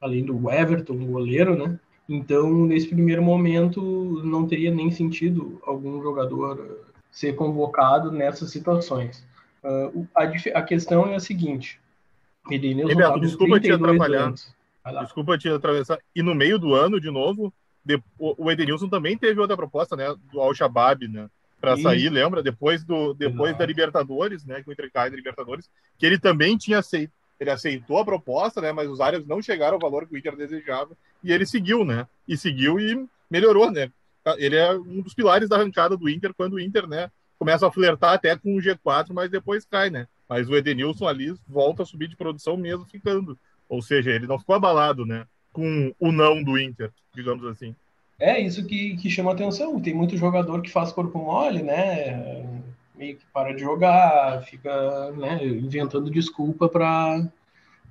além 0.00 0.24
do 0.24 0.50
Everton, 0.50 0.94
o 0.94 1.06
goleiro, 1.06 1.56
né? 1.56 1.78
Então, 2.08 2.66
nesse 2.66 2.88
primeiro 2.88 3.22
momento, 3.22 3.80
não 4.24 4.46
teria 4.48 4.72
nem 4.72 4.90
sentido 4.90 5.62
algum 5.64 6.02
jogador 6.02 6.84
ser 7.12 7.34
convocado 7.34 8.10
nessas 8.10 8.50
situações. 8.50 9.24
Uh, 9.62 10.06
a, 10.16 10.24
a, 10.58 10.62
questão 10.62 11.06
é 11.06 11.14
a 11.14 11.20
seguinte: 11.20 11.78
Edenilson 12.50 12.96
Beto, 12.96 13.20
desculpa 13.20 13.60
te 13.60 13.70
atrapalhar. 13.70 14.24
Anos. 14.24 14.59
Desculpa 15.00 15.38
te 15.38 15.48
atravessar. 15.48 15.98
E 16.14 16.22
no 16.22 16.34
meio 16.34 16.58
do 16.58 16.74
ano, 16.74 17.00
de 17.00 17.10
novo, 17.10 17.52
o 18.18 18.50
Edenilson 18.50 18.88
também 18.88 19.16
teve 19.16 19.40
outra 19.40 19.56
proposta, 19.56 19.96
né? 19.96 20.14
Do 20.32 20.40
Al-Shabaab, 20.40 21.08
né? 21.08 21.28
Para 21.60 21.76
sair, 21.76 22.08
lembra? 22.08 22.42
Depois, 22.42 22.84
do, 22.84 23.12
depois 23.12 23.56
da 23.56 23.66
Libertadores, 23.66 24.44
né? 24.44 24.62
Que 24.62 24.70
o 24.70 24.72
Inter 24.72 24.90
cai 24.92 25.10
da 25.10 25.16
Libertadores, 25.16 25.68
que 25.98 26.06
ele 26.06 26.18
também 26.18 26.56
tinha 26.56 26.78
aceito. 26.78 27.12
Ele 27.38 27.50
aceitou 27.50 27.98
a 27.98 28.04
proposta, 28.04 28.60
né? 28.60 28.72
Mas 28.72 28.88
os 28.88 29.00
áreas 29.00 29.26
não 29.26 29.42
chegaram 29.42 29.74
ao 29.74 29.80
valor 29.80 30.06
que 30.06 30.14
o 30.14 30.18
Inter 30.18 30.36
desejava. 30.36 30.96
E 31.22 31.32
ele 31.32 31.46
seguiu, 31.46 31.84
né? 31.84 32.06
E 32.26 32.36
seguiu 32.36 32.78
e 32.80 33.06
melhorou, 33.30 33.70
né? 33.70 33.90
Ele 34.36 34.56
é 34.56 34.72
um 34.72 35.00
dos 35.00 35.14
pilares 35.14 35.48
da 35.48 35.56
arrancada 35.56 35.96
do 35.96 36.08
Inter 36.08 36.32
quando 36.34 36.54
o 36.54 36.60
Inter, 36.60 36.86
né? 36.86 37.10
Começa 37.38 37.66
a 37.66 37.72
flertar 37.72 38.14
até 38.14 38.36
com 38.36 38.54
o 38.54 38.60
G4, 38.60 39.08
mas 39.12 39.30
depois 39.30 39.64
cai, 39.64 39.88
né? 39.88 40.06
Mas 40.28 40.48
o 40.48 40.54
Edenilson 40.54 41.08
ali 41.08 41.34
volta 41.48 41.82
a 41.82 41.86
subir 41.86 42.08
de 42.08 42.16
produção 42.16 42.56
mesmo 42.56 42.84
ficando. 42.84 43.38
Ou 43.70 43.80
seja, 43.80 44.10
ele 44.10 44.26
não 44.26 44.38
ficou 44.38 44.56
abalado, 44.56 45.06
né? 45.06 45.24
Com 45.52 45.94
o 46.00 46.10
não 46.10 46.42
do 46.42 46.58
Inter, 46.58 46.92
digamos 47.14 47.46
assim. 47.46 47.74
É 48.18 48.38
isso 48.38 48.66
que, 48.66 48.96
que 48.96 49.08
chama 49.08 49.32
atenção. 49.32 49.80
Tem 49.80 49.94
muito 49.94 50.16
jogador 50.16 50.60
que 50.60 50.68
faz 50.68 50.90
corpo 50.92 51.18
mole, 51.18 51.62
né? 51.62 52.44
Meio 52.96 53.16
que 53.16 53.24
para 53.32 53.54
de 53.54 53.60
jogar, 53.62 54.42
fica 54.42 55.12
né, 55.12 55.42
inventando 55.46 56.10
desculpa 56.10 56.68
para 56.68 57.26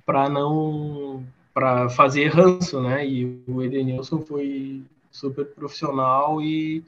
para 0.06 0.28
não 0.28 1.24
para 1.54 1.88
fazer 1.88 2.28
ranço, 2.28 2.80
né? 2.80 3.06
E 3.06 3.42
o 3.46 3.62
Edenilson 3.62 4.20
foi 4.20 4.82
super 5.10 5.46
profissional 5.46 6.40
e, 6.42 6.84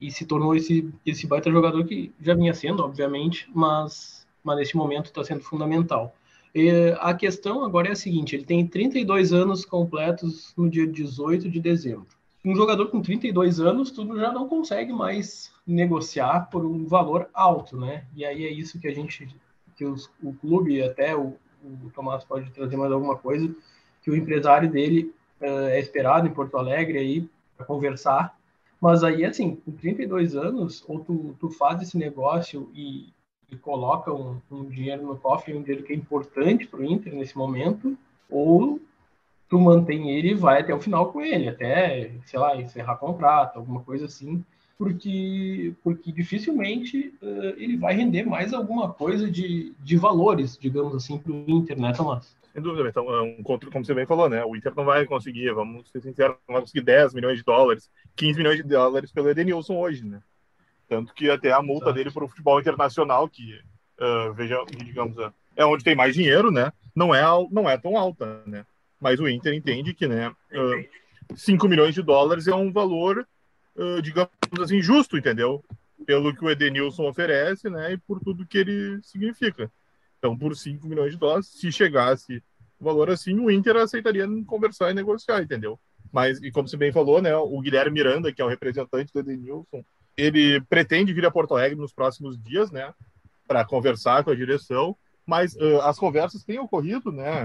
e 0.00 0.10
se 0.10 0.24
tornou 0.26 0.54
esse 0.54 0.88
esse 1.04 1.26
baita 1.26 1.50
jogador 1.50 1.84
que 1.84 2.12
já 2.20 2.34
vinha 2.34 2.54
sendo, 2.54 2.84
obviamente, 2.84 3.48
mas 3.54 4.26
mas 4.44 4.56
nesse 4.56 4.76
momento 4.76 5.06
está 5.06 5.24
sendo 5.24 5.42
fundamental. 5.42 6.14
E 6.54 6.70
a 7.00 7.14
questão 7.14 7.64
agora 7.64 7.88
é 7.88 7.92
a 7.92 7.96
seguinte: 7.96 8.34
ele 8.34 8.44
tem 8.44 8.66
32 8.66 9.32
anos 9.32 9.64
completos 9.64 10.52
no 10.56 10.68
dia 10.68 10.86
18 10.86 11.48
de 11.48 11.60
dezembro. 11.60 12.06
Um 12.44 12.54
jogador 12.54 12.88
com 12.88 13.02
32 13.02 13.60
anos, 13.60 13.90
tu 13.90 14.16
já 14.16 14.32
não 14.32 14.48
consegue 14.48 14.92
mais 14.92 15.52
negociar 15.66 16.48
por 16.50 16.64
um 16.64 16.86
valor 16.86 17.28
alto, 17.34 17.76
né? 17.76 18.06
E 18.14 18.24
aí 18.24 18.46
é 18.46 18.50
isso 18.50 18.80
que 18.80 18.88
a 18.88 18.94
gente, 18.94 19.28
que 19.76 19.84
os, 19.84 20.10
o 20.22 20.32
clube, 20.32 20.82
até 20.82 21.14
o, 21.14 21.36
o 21.62 21.90
Tomás 21.94 22.24
pode 22.24 22.50
trazer 22.50 22.76
mais 22.76 22.92
alguma 22.92 23.16
coisa, 23.16 23.54
que 24.02 24.10
o 24.10 24.16
empresário 24.16 24.70
dele 24.70 25.12
uh, 25.40 25.68
é 25.68 25.80
esperado 25.80 26.26
em 26.26 26.32
Porto 26.32 26.56
Alegre 26.56 26.98
aí 26.98 27.28
para 27.56 27.66
conversar. 27.66 28.38
Mas 28.80 29.02
aí, 29.02 29.24
assim, 29.24 29.56
com 29.56 29.72
32 29.72 30.36
anos, 30.36 30.84
ou 30.86 31.00
tu, 31.00 31.36
tu 31.40 31.50
faz 31.50 31.82
esse 31.82 31.98
negócio 31.98 32.70
e, 32.72 33.12
e 33.50 33.56
coloca 33.56 34.12
um, 34.12 34.40
um, 34.50 34.64
dinheiro 34.64 35.06
no 35.06 35.16
cofre, 35.16 35.54
um 35.54 35.62
dinheiro 35.62 35.84
que 35.84 35.92
é 35.92 35.96
importante 35.96 36.66
para 36.66 36.80
o 36.80 36.84
Inter 36.84 37.14
nesse 37.14 37.36
momento, 37.36 37.96
ou 38.30 38.80
tu 39.48 39.58
mantém 39.58 40.10
ele 40.10 40.30
e 40.30 40.34
vai 40.34 40.60
até 40.60 40.74
o 40.74 40.80
final 40.80 41.10
com 41.10 41.22
ele, 41.22 41.48
até, 41.48 42.12
sei 42.26 42.38
lá, 42.38 42.56
encerrar 42.56 42.96
contrato, 42.96 43.56
alguma 43.56 43.80
coisa 43.80 44.04
assim, 44.04 44.44
porque, 44.76 45.74
porque 45.82 46.12
dificilmente 46.12 47.14
uh, 47.22 47.54
ele 47.56 47.76
vai 47.76 47.94
render 47.94 48.24
mais 48.24 48.52
alguma 48.52 48.92
coisa 48.92 49.30
de, 49.30 49.72
de 49.80 49.96
valores, 49.96 50.56
digamos 50.58 50.94
assim, 50.94 51.18
para 51.18 51.32
o 51.32 51.44
Inter, 51.48 51.80
né, 51.80 51.92
Tomás? 51.92 52.36
Sem 52.52 52.62
dúvida, 52.62 52.88
então, 52.88 53.08
é 53.12 53.22
um, 53.22 53.42
como 53.42 53.84
você 53.84 53.94
bem 53.94 54.06
falou, 54.06 54.28
né? 54.28 54.44
O 54.44 54.54
Inter 54.56 54.72
não 54.76 54.84
vai 54.84 55.04
conseguir, 55.06 55.52
vamos 55.52 55.88
ser 55.90 56.00
sinceros, 56.00 56.36
não 56.46 56.54
vai 56.54 56.62
conseguir 56.62 56.82
10 56.82 57.14
milhões 57.14 57.38
de 57.38 57.44
dólares, 57.44 57.90
15 58.16 58.38
milhões 58.38 58.56
de 58.56 58.62
dólares 58.62 59.12
pelo 59.12 59.28
Edenilson 59.28 59.76
hoje, 59.76 60.04
né? 60.04 60.20
Tanto 60.88 61.12
que 61.12 61.30
até 61.30 61.52
a 61.52 61.62
multa 61.62 61.86
Exato. 61.86 61.96
dele 61.96 62.10
para 62.10 62.24
o 62.24 62.28
futebol 62.28 62.58
internacional, 62.58 63.28
que, 63.28 63.60
uh, 64.00 64.32
veja, 64.32 64.56
digamos, 64.84 65.16
é 65.54 65.64
onde 65.64 65.84
tem 65.84 65.94
mais 65.94 66.14
dinheiro, 66.14 66.50
né? 66.50 66.72
Não 66.94 67.14
é, 67.14 67.22
não 67.50 67.68
é 67.68 67.76
tão 67.76 67.96
alta, 67.96 68.42
né? 68.46 68.64
Mas 69.00 69.20
o 69.20 69.28
Inter 69.28 69.54
entende 69.54 69.92
que, 69.92 70.08
né, 70.08 70.28
uh, 70.28 71.36
5 71.36 71.68
milhões 71.68 71.94
de 71.94 72.02
dólares 72.02 72.48
é 72.48 72.54
um 72.54 72.72
valor, 72.72 73.26
uh, 73.76 74.00
digamos 74.02 74.30
assim, 74.60 74.80
justo, 74.80 75.18
entendeu? 75.18 75.62
Pelo 76.06 76.34
que 76.34 76.44
o 76.44 76.50
Edenilson 76.50 77.06
oferece, 77.06 77.68
né? 77.68 77.92
E 77.92 77.98
por 77.98 78.18
tudo 78.20 78.46
que 78.46 78.58
ele 78.58 79.00
significa. 79.02 79.70
Então, 80.18 80.36
por 80.36 80.56
5 80.56 80.86
milhões 80.88 81.12
de 81.12 81.18
dólares, 81.18 81.46
se 81.46 81.70
chegasse 81.70 82.42
um 82.80 82.84
valor 82.84 83.10
assim, 83.10 83.38
o 83.38 83.50
Inter 83.50 83.76
aceitaria 83.76 84.26
conversar 84.46 84.90
e 84.90 84.94
negociar, 84.94 85.42
entendeu? 85.42 85.78
Mas, 86.12 86.40
e 86.42 86.50
como 86.50 86.66
você 86.66 86.76
bem 86.76 86.92
falou, 86.92 87.20
né, 87.20 87.36
o 87.36 87.60
Guilherme 87.60 87.92
Miranda, 87.92 88.32
que 88.32 88.40
é 88.40 88.44
o 88.44 88.48
representante 88.48 89.12
do 89.12 89.20
Edenilson, 89.20 89.84
ele 90.18 90.60
pretende 90.62 91.12
vir 91.14 91.24
a 91.24 91.30
Porto 91.30 91.54
Alegre 91.54 91.78
nos 91.78 91.92
próximos 91.92 92.36
dias, 92.36 92.72
né, 92.72 92.92
para 93.46 93.64
conversar 93.64 94.24
com 94.24 94.30
a 94.30 94.34
direção, 94.34 94.96
mas 95.24 95.54
uh, 95.54 95.80
as 95.82 95.96
conversas 95.96 96.42
têm 96.42 96.58
ocorrido, 96.58 97.12
né, 97.12 97.44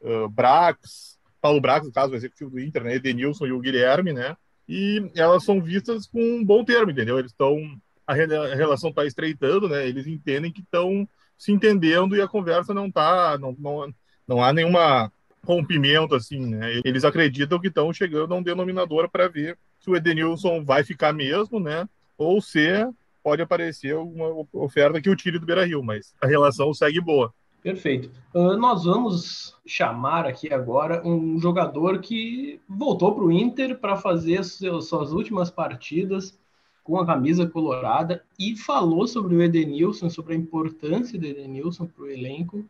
uh, 0.00 0.28
Brax, 0.30 1.18
Paulo 1.42 1.60
Brax, 1.60 1.86
no 1.86 1.92
caso, 1.92 2.12
o 2.12 2.16
executivo 2.16 2.50
do 2.50 2.58
Inter, 2.58 2.82
né, 2.82 2.94
Edenilson 2.94 3.46
e 3.46 3.52
o 3.52 3.60
Guilherme, 3.60 4.14
né, 4.14 4.34
e 4.66 5.10
elas 5.14 5.44
são 5.44 5.60
vistas 5.60 6.06
com 6.06 6.20
um 6.20 6.44
bom 6.44 6.64
termo, 6.64 6.90
entendeu? 6.90 7.18
Eles 7.18 7.32
estão, 7.32 7.58
a, 8.06 8.14
relação 8.14 8.90
está 8.90 9.04
estreitando, 9.04 9.68
né, 9.68 9.86
eles 9.86 10.06
entendem 10.06 10.50
que 10.50 10.62
estão 10.62 11.06
se 11.36 11.52
entendendo 11.52 12.16
e 12.16 12.22
a 12.22 12.28
conversa 12.28 12.72
não 12.72 12.90
tá, 12.90 13.36
não, 13.38 13.54
não, 13.58 13.94
não 14.26 14.42
há 14.42 14.52
nenhuma 14.54 15.12
rompimento, 15.44 16.14
assim, 16.14 16.46
né, 16.46 16.80
eles 16.82 17.04
acreditam 17.04 17.60
que 17.60 17.68
estão 17.68 17.92
chegando 17.92 18.32
a 18.32 18.36
um 18.38 18.42
denominador 18.42 19.10
para 19.10 19.28
ver 19.28 19.58
se 19.80 19.90
o 19.90 19.96
Edenilson 19.96 20.64
vai 20.64 20.84
ficar 20.84 21.12
mesmo, 21.12 21.58
né? 21.58 21.88
Ou 22.16 22.40
se 22.40 22.86
pode 23.22 23.42
aparecer 23.42 23.96
uma 23.96 24.46
oferta 24.52 25.00
que 25.00 25.10
o 25.10 25.16
tire 25.16 25.38
do 25.38 25.46
Beira 25.46 25.64
Rio, 25.64 25.82
mas 25.82 26.14
a 26.20 26.26
relação 26.26 26.72
segue 26.72 27.00
boa. 27.00 27.32
Perfeito. 27.62 28.10
Uh, 28.34 28.56
nós 28.56 28.84
vamos 28.84 29.54
chamar 29.66 30.26
aqui 30.26 30.52
agora 30.52 31.06
um 31.06 31.38
jogador 31.38 32.00
que 32.00 32.58
voltou 32.66 33.14
para 33.14 33.24
o 33.24 33.32
Inter 33.32 33.78
para 33.78 33.96
fazer 33.96 34.42
suas 34.44 35.12
últimas 35.12 35.50
partidas 35.50 36.38
com 36.82 36.98
a 36.98 37.04
camisa 37.04 37.46
colorada 37.46 38.24
e 38.38 38.56
falou 38.56 39.06
sobre 39.06 39.36
o 39.36 39.42
Edenilson, 39.42 40.08
sobre 40.08 40.34
a 40.34 40.36
importância 40.36 41.18
do 41.18 41.26
Edenilson 41.26 41.86
para 41.86 42.04
o 42.04 42.10
elenco. 42.10 42.64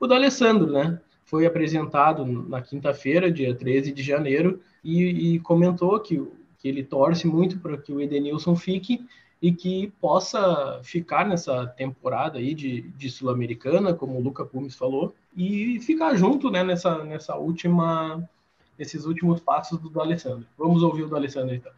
O 0.00 0.06
do 0.06 0.14
Alessandro, 0.14 0.70
né? 0.70 1.00
Foi 1.24 1.46
apresentado 1.46 2.26
na 2.26 2.60
quinta-feira, 2.60 3.30
dia 3.30 3.54
13 3.54 3.92
de 3.92 4.02
janeiro, 4.02 4.60
e, 4.82 5.34
e 5.34 5.40
comentou 5.40 5.98
que, 6.00 6.22
que 6.64 6.68
ele 6.68 6.82
torce 6.82 7.26
muito 7.26 7.58
para 7.58 7.76
que 7.76 7.92
o 7.92 8.00
Edenilson 8.00 8.56
fique 8.56 9.06
e 9.42 9.52
que 9.52 9.92
possa 10.00 10.80
ficar 10.82 11.28
nessa 11.28 11.66
temporada 11.66 12.38
aí 12.38 12.54
de, 12.54 12.80
de 12.80 13.10
Sul-Americana, 13.10 13.92
como 13.92 14.16
o 14.16 14.22
Luca 14.22 14.46
Pumes 14.46 14.74
falou, 14.74 15.14
e 15.36 15.78
ficar 15.80 16.14
junto 16.14 16.50
né, 16.50 16.64
nessa, 16.64 17.04
nessa 17.04 17.36
última, 17.36 18.26
nesses 18.78 19.04
últimos 19.04 19.40
passos 19.40 19.78
do, 19.78 19.90
do 19.90 20.00
Alessandro. 20.00 20.46
Vamos 20.56 20.82
ouvir 20.82 21.02
o 21.02 21.06
do 21.06 21.14
Alessandro 21.16 21.54
então. 21.54 21.70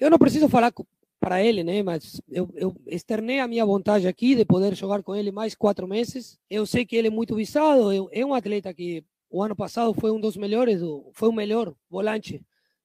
Eu 0.00 0.08
não 0.08 0.16
preciso 0.16 0.48
falar 0.48 0.72
para 1.20 1.44
ele, 1.44 1.62
né? 1.62 1.82
Mas 1.82 2.22
eu, 2.30 2.48
eu 2.54 2.74
externei 2.86 3.40
a 3.40 3.46
minha 3.46 3.66
vontade 3.66 4.08
aqui 4.08 4.34
de 4.34 4.46
poder 4.46 4.74
jogar 4.74 5.02
com 5.02 5.14
ele 5.14 5.30
mais 5.30 5.54
quatro 5.54 5.86
meses. 5.86 6.38
Eu 6.48 6.64
sei 6.64 6.86
que 6.86 6.96
ele 6.96 7.08
é 7.08 7.10
muito 7.10 7.36
visado, 7.36 8.08
é 8.10 8.24
um 8.24 8.32
atleta 8.32 8.72
que 8.72 9.04
o 9.28 9.42
ano 9.42 9.54
passado 9.54 9.92
foi 9.92 10.10
um 10.10 10.18
dos 10.18 10.34
melhores, 10.38 10.80
foi 11.12 11.28
o 11.28 11.32
melhor 11.32 11.74
volante 11.90 12.40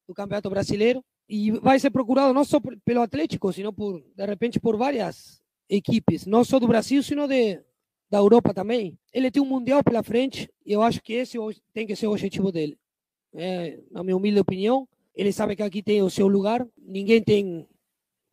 do 0.06 0.12
Campeonato 0.12 0.50
Brasileiro 0.50 1.02
e 1.28 1.50
vai 1.50 1.78
ser 1.78 1.90
procurado 1.90 2.32
não 2.32 2.44
só 2.44 2.60
pelo 2.84 3.02
Atlético, 3.02 3.52
sino 3.52 3.72
por 3.72 4.00
de 4.14 4.26
repente 4.26 4.60
por 4.60 4.76
várias 4.76 5.42
equipes, 5.68 6.26
não 6.26 6.44
só 6.44 6.58
do 6.58 6.68
Brasil, 6.68 7.02
sino 7.02 7.26
de 7.26 7.60
da 8.08 8.18
Europa 8.18 8.54
também. 8.54 8.96
Ele 9.12 9.30
tem 9.30 9.42
um 9.42 9.46
mundial 9.46 9.82
pela 9.82 10.02
frente 10.02 10.48
e 10.64 10.72
eu 10.72 10.82
acho 10.82 11.02
que 11.02 11.12
esse 11.12 11.38
tem 11.72 11.86
que 11.86 11.96
ser 11.96 12.06
o 12.06 12.12
objetivo 12.12 12.52
dele. 12.52 12.78
É, 13.34 13.80
na 13.90 14.02
minha 14.02 14.16
humilde 14.16 14.38
opinião, 14.38 14.88
ele 15.14 15.32
sabe 15.32 15.56
que 15.56 15.62
aqui 15.62 15.82
tem 15.82 16.02
o 16.02 16.10
seu 16.10 16.28
lugar, 16.28 16.66
ninguém 16.78 17.22
tem 17.22 17.68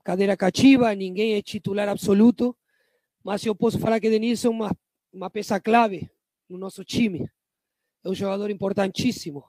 cadeira 0.04 0.38
cativa, 0.38 0.94
ninguém 0.94 1.34
é 1.34 1.42
titular 1.42 1.90
absoluto, 1.90 2.56
mas 3.24 3.46
eu 3.46 3.56
posso 3.56 3.80
falar 3.80 4.00
que 4.00 4.10
Denilson 4.10 4.50
é 4.50 4.52
uma, 4.52 4.78
uma 5.12 5.30
peça 5.30 5.60
clave 5.60 6.10
no 6.50 6.58
nosso 6.58 6.84
time. 6.84 7.28
É 8.04 8.10
um 8.10 8.14
jogador 8.14 8.50
importantíssimo. 8.50 9.46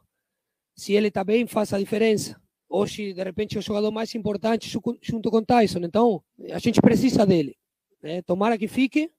Se 0.76 0.92
ele 0.92 1.08
está 1.08 1.24
bem, 1.24 1.46
faz 1.46 1.72
a 1.72 1.78
diferença. 1.78 2.40
Hoje, 2.68 3.12
de 3.12 3.22
repente, 3.22 3.56
é 3.56 3.58
o 3.58 3.62
jogador 3.62 3.90
mais 3.90 4.14
importante 4.14 4.70
junto 5.02 5.30
com 5.30 5.42
Tyson. 5.42 5.80
Então, 5.80 6.22
a 6.50 6.58
gente 6.58 6.80
precisa 6.80 7.26
dele. 7.26 7.56
Né? 8.02 8.22
Tomara 8.22 8.58
que 8.58 8.68
fique. 8.68 9.10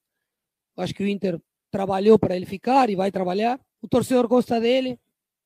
Acho 0.78 0.94
que 0.94 1.04
o 1.04 1.08
Inter 1.08 1.40
trabalhou 1.72 2.20
para 2.20 2.36
ele 2.36 2.46
ficar 2.46 2.90
e 2.90 2.96
vai 2.96 3.12
trabalhar. 3.12 3.60
O 3.82 3.88
torcedor 3.88 4.28
gosta 4.28 4.60
dele 4.60 5.00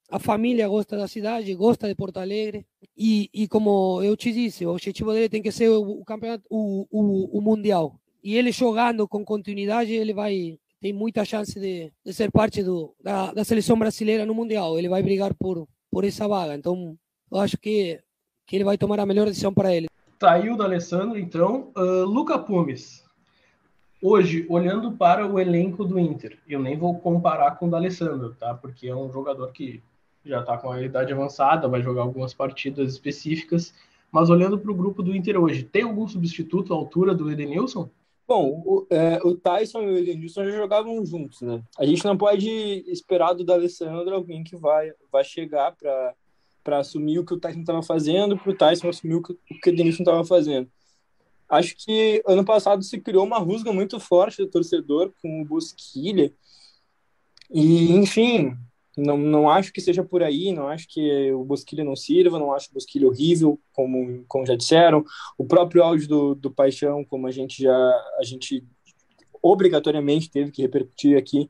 a 0.10 0.18
família 0.18 0.68
gosta 0.68 0.98
da 0.98 1.08
cidade, 1.08 1.54
gosta 1.54 1.88
de 1.88 1.96
Porto 1.96 2.18
Alegre. 2.18 2.66
E, 2.98 3.30
e 3.34 3.48
como 3.48 4.02
eu 4.02 4.18
te 4.18 4.32
disse, 4.32 4.66
o 4.66 4.72
objetivo 4.72 5.14
dele 5.14 5.30
tem 5.30 5.42
que 5.42 5.52
ser 5.52 5.70
o, 5.70 5.82
o 5.82 6.04
campeonato, 6.04 6.44
o, 6.50 6.88
o, 6.90 7.38
o, 7.38 7.42
Mundial. 7.42 8.00
E 8.24 8.36
ele 8.36 8.52
jogando 8.52 9.08
com 9.08 9.24
continuidade, 9.24 9.94
ele 9.94 10.14
vai 10.14 10.60
tem 10.82 10.94
muita 10.94 11.26
chance 11.26 11.60
de, 11.60 11.92
de 12.06 12.14
ser 12.14 12.32
parte 12.32 12.64
do, 12.64 12.96
da, 13.04 13.34
da 13.34 13.44
seleção 13.44 13.78
brasileira 13.78 14.26
no 14.26 14.34
Mundial. 14.34 14.78
Ele 14.78 14.90
vai 14.90 15.04
brigar 15.04 15.34
por, 15.36 15.68
por 15.92 16.04
essa 16.04 16.28
vaga. 16.28 16.56
Então, 16.56 16.98
eu 17.32 17.40
acho 17.40 17.58
que, 17.58 18.00
que 18.46 18.56
ele 18.56 18.64
vai 18.64 18.78
tomar 18.78 19.00
a 19.00 19.06
melhor 19.06 19.26
decisão 19.28 19.54
para 19.54 19.74
ele. 19.74 19.88
Saiu 20.20 20.58
do 20.58 20.64
Alessandro, 20.64 21.18
então. 21.18 21.72
Uh, 21.78 22.06
Luca 22.06 22.38
Pumes. 22.38 23.04
Hoje, 24.02 24.46
olhando 24.50 24.94
para 24.94 25.28
o 25.28 25.40
elenco 25.40 25.84
do 25.84 26.00
Inter, 26.00 26.38
eu 26.48 26.60
nem 26.60 26.78
vou 26.78 26.98
comparar 27.00 27.58
com 27.58 27.68
o 27.68 27.70
do 27.70 27.76
Alessandro, 27.76 28.34
tá? 28.34 28.54
Porque 28.54 28.88
é 28.88 28.96
um 28.96 29.12
jogador 29.12 29.52
que 29.52 29.84
já 30.26 30.40
está 30.40 30.58
com 30.58 30.72
a 30.72 30.82
idade 30.82 31.12
avançada, 31.12 31.68
vai 31.68 31.82
jogar 31.82 32.02
algumas 32.02 32.34
partidas 32.34 32.94
específicas. 32.94 33.74
Mas 34.12 34.30
olhando 34.30 34.58
para 34.58 34.72
o 34.72 34.76
grupo 34.76 35.04
do 35.04 35.16
Inter 35.16 35.40
hoje, 35.40 35.64
tem 35.64 35.84
algum 35.84 36.08
substituto 36.08 36.74
à 36.74 36.78
altura 36.78 37.14
do 37.14 37.30
Edenilson? 37.30 37.90
Bom, 38.28 38.62
o, 38.66 38.88
é, 38.90 39.20
o 39.24 39.36
Tyson 39.36 39.82
e 39.82 39.88
o 39.88 39.98
Edenilson 39.98 40.46
já 40.46 40.52
jogavam 40.52 41.04
juntos, 41.06 41.42
né? 41.42 41.62
A 41.78 41.86
gente 41.86 42.06
não 42.06 42.16
pode 42.16 42.50
esperar 42.88 43.34
do 43.34 43.44
D'Alessandro 43.44 44.16
alguém 44.16 44.44
que 44.44 44.56
vai, 44.56 44.94
vai 45.12 45.24
chegar 45.24 45.76
para 45.76 46.14
assumir 46.66 47.20
o 47.20 47.26
que 47.26 47.34
o 47.34 47.40
Tyson 47.40 47.62
estava 47.62 47.84
fazendo, 47.84 48.38
para 48.38 48.52
o 48.52 48.56
Tyson 48.56 48.90
assumir 48.90 49.16
o 49.16 49.22
que 49.22 49.34
o, 49.34 49.38
que 49.62 49.70
o 49.70 49.74
Edenilson 49.74 50.04
estava 50.04 50.24
fazendo. 50.24 50.70
Acho 51.48 51.76
que 51.76 52.22
ano 52.28 52.46
passado 52.46 52.84
se 52.84 53.00
criou 53.00 53.26
uma 53.26 53.40
rusga 53.40 53.74
muito 53.74 54.00
forte 54.00 54.38
do 54.38 54.48
torcedor 54.50 55.12
com 55.22 55.42
o 55.42 55.46
Bosquilha. 55.46 56.32
E, 57.50 57.92
enfim, 57.94 58.56
não, 58.96 59.18
não 59.18 59.50
acho 59.50 59.74
que 59.74 59.82
seja 59.82 60.04
por 60.04 60.22
aí, 60.22 60.52
não 60.52 60.68
acho 60.68 60.88
que 60.88 61.32
o 61.32 61.44
Bosquilha 61.44 61.84
não 61.84 61.96
sirva, 61.96 62.38
não 62.38 62.54
acho 62.54 62.70
o 62.70 62.74
Bosquilha 62.74 63.08
horrível, 63.08 63.60
como, 63.74 64.24
como 64.28 64.46
já 64.46 64.56
disseram. 64.56 65.04
O 65.38 65.46
próprio 65.46 65.84
áudio 65.84 66.08
do, 66.08 66.36
do 66.36 66.52
Paixão, 66.52 67.04
como 67.04 67.26
a 67.26 67.32
gente 67.32 67.64
já 67.64 67.76
a 68.20 68.24
gente 68.24 68.64
obrigatoriamente 69.42 70.30
teve 70.30 70.52
que 70.52 70.62
repercutir 70.62 71.18
aqui, 71.18 71.50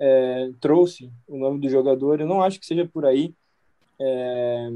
é, 0.00 0.50
trouxe 0.60 1.10
o 1.26 1.38
nome 1.38 1.60
do 1.60 1.68
jogador. 1.68 2.20
Eu 2.20 2.26
não 2.26 2.42
acho 2.42 2.58
que 2.60 2.66
seja 2.66 2.86
por 2.86 3.06
aí. 3.06 3.34
É, 4.00 4.68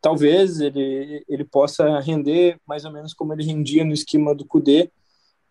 talvez 0.00 0.60
ele, 0.60 1.24
ele 1.28 1.44
possa 1.44 2.00
render 2.00 2.58
mais 2.66 2.84
ou 2.84 2.92
menos 2.92 3.14
como 3.14 3.32
ele 3.32 3.44
rendia 3.44 3.84
no 3.84 3.92
esquema 3.92 4.34
do 4.34 4.44
Kudê, 4.44 4.90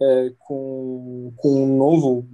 é, 0.01 0.33
com, 0.39 1.33
com 1.37 1.63
um 1.63 1.77
novo 1.77 2.27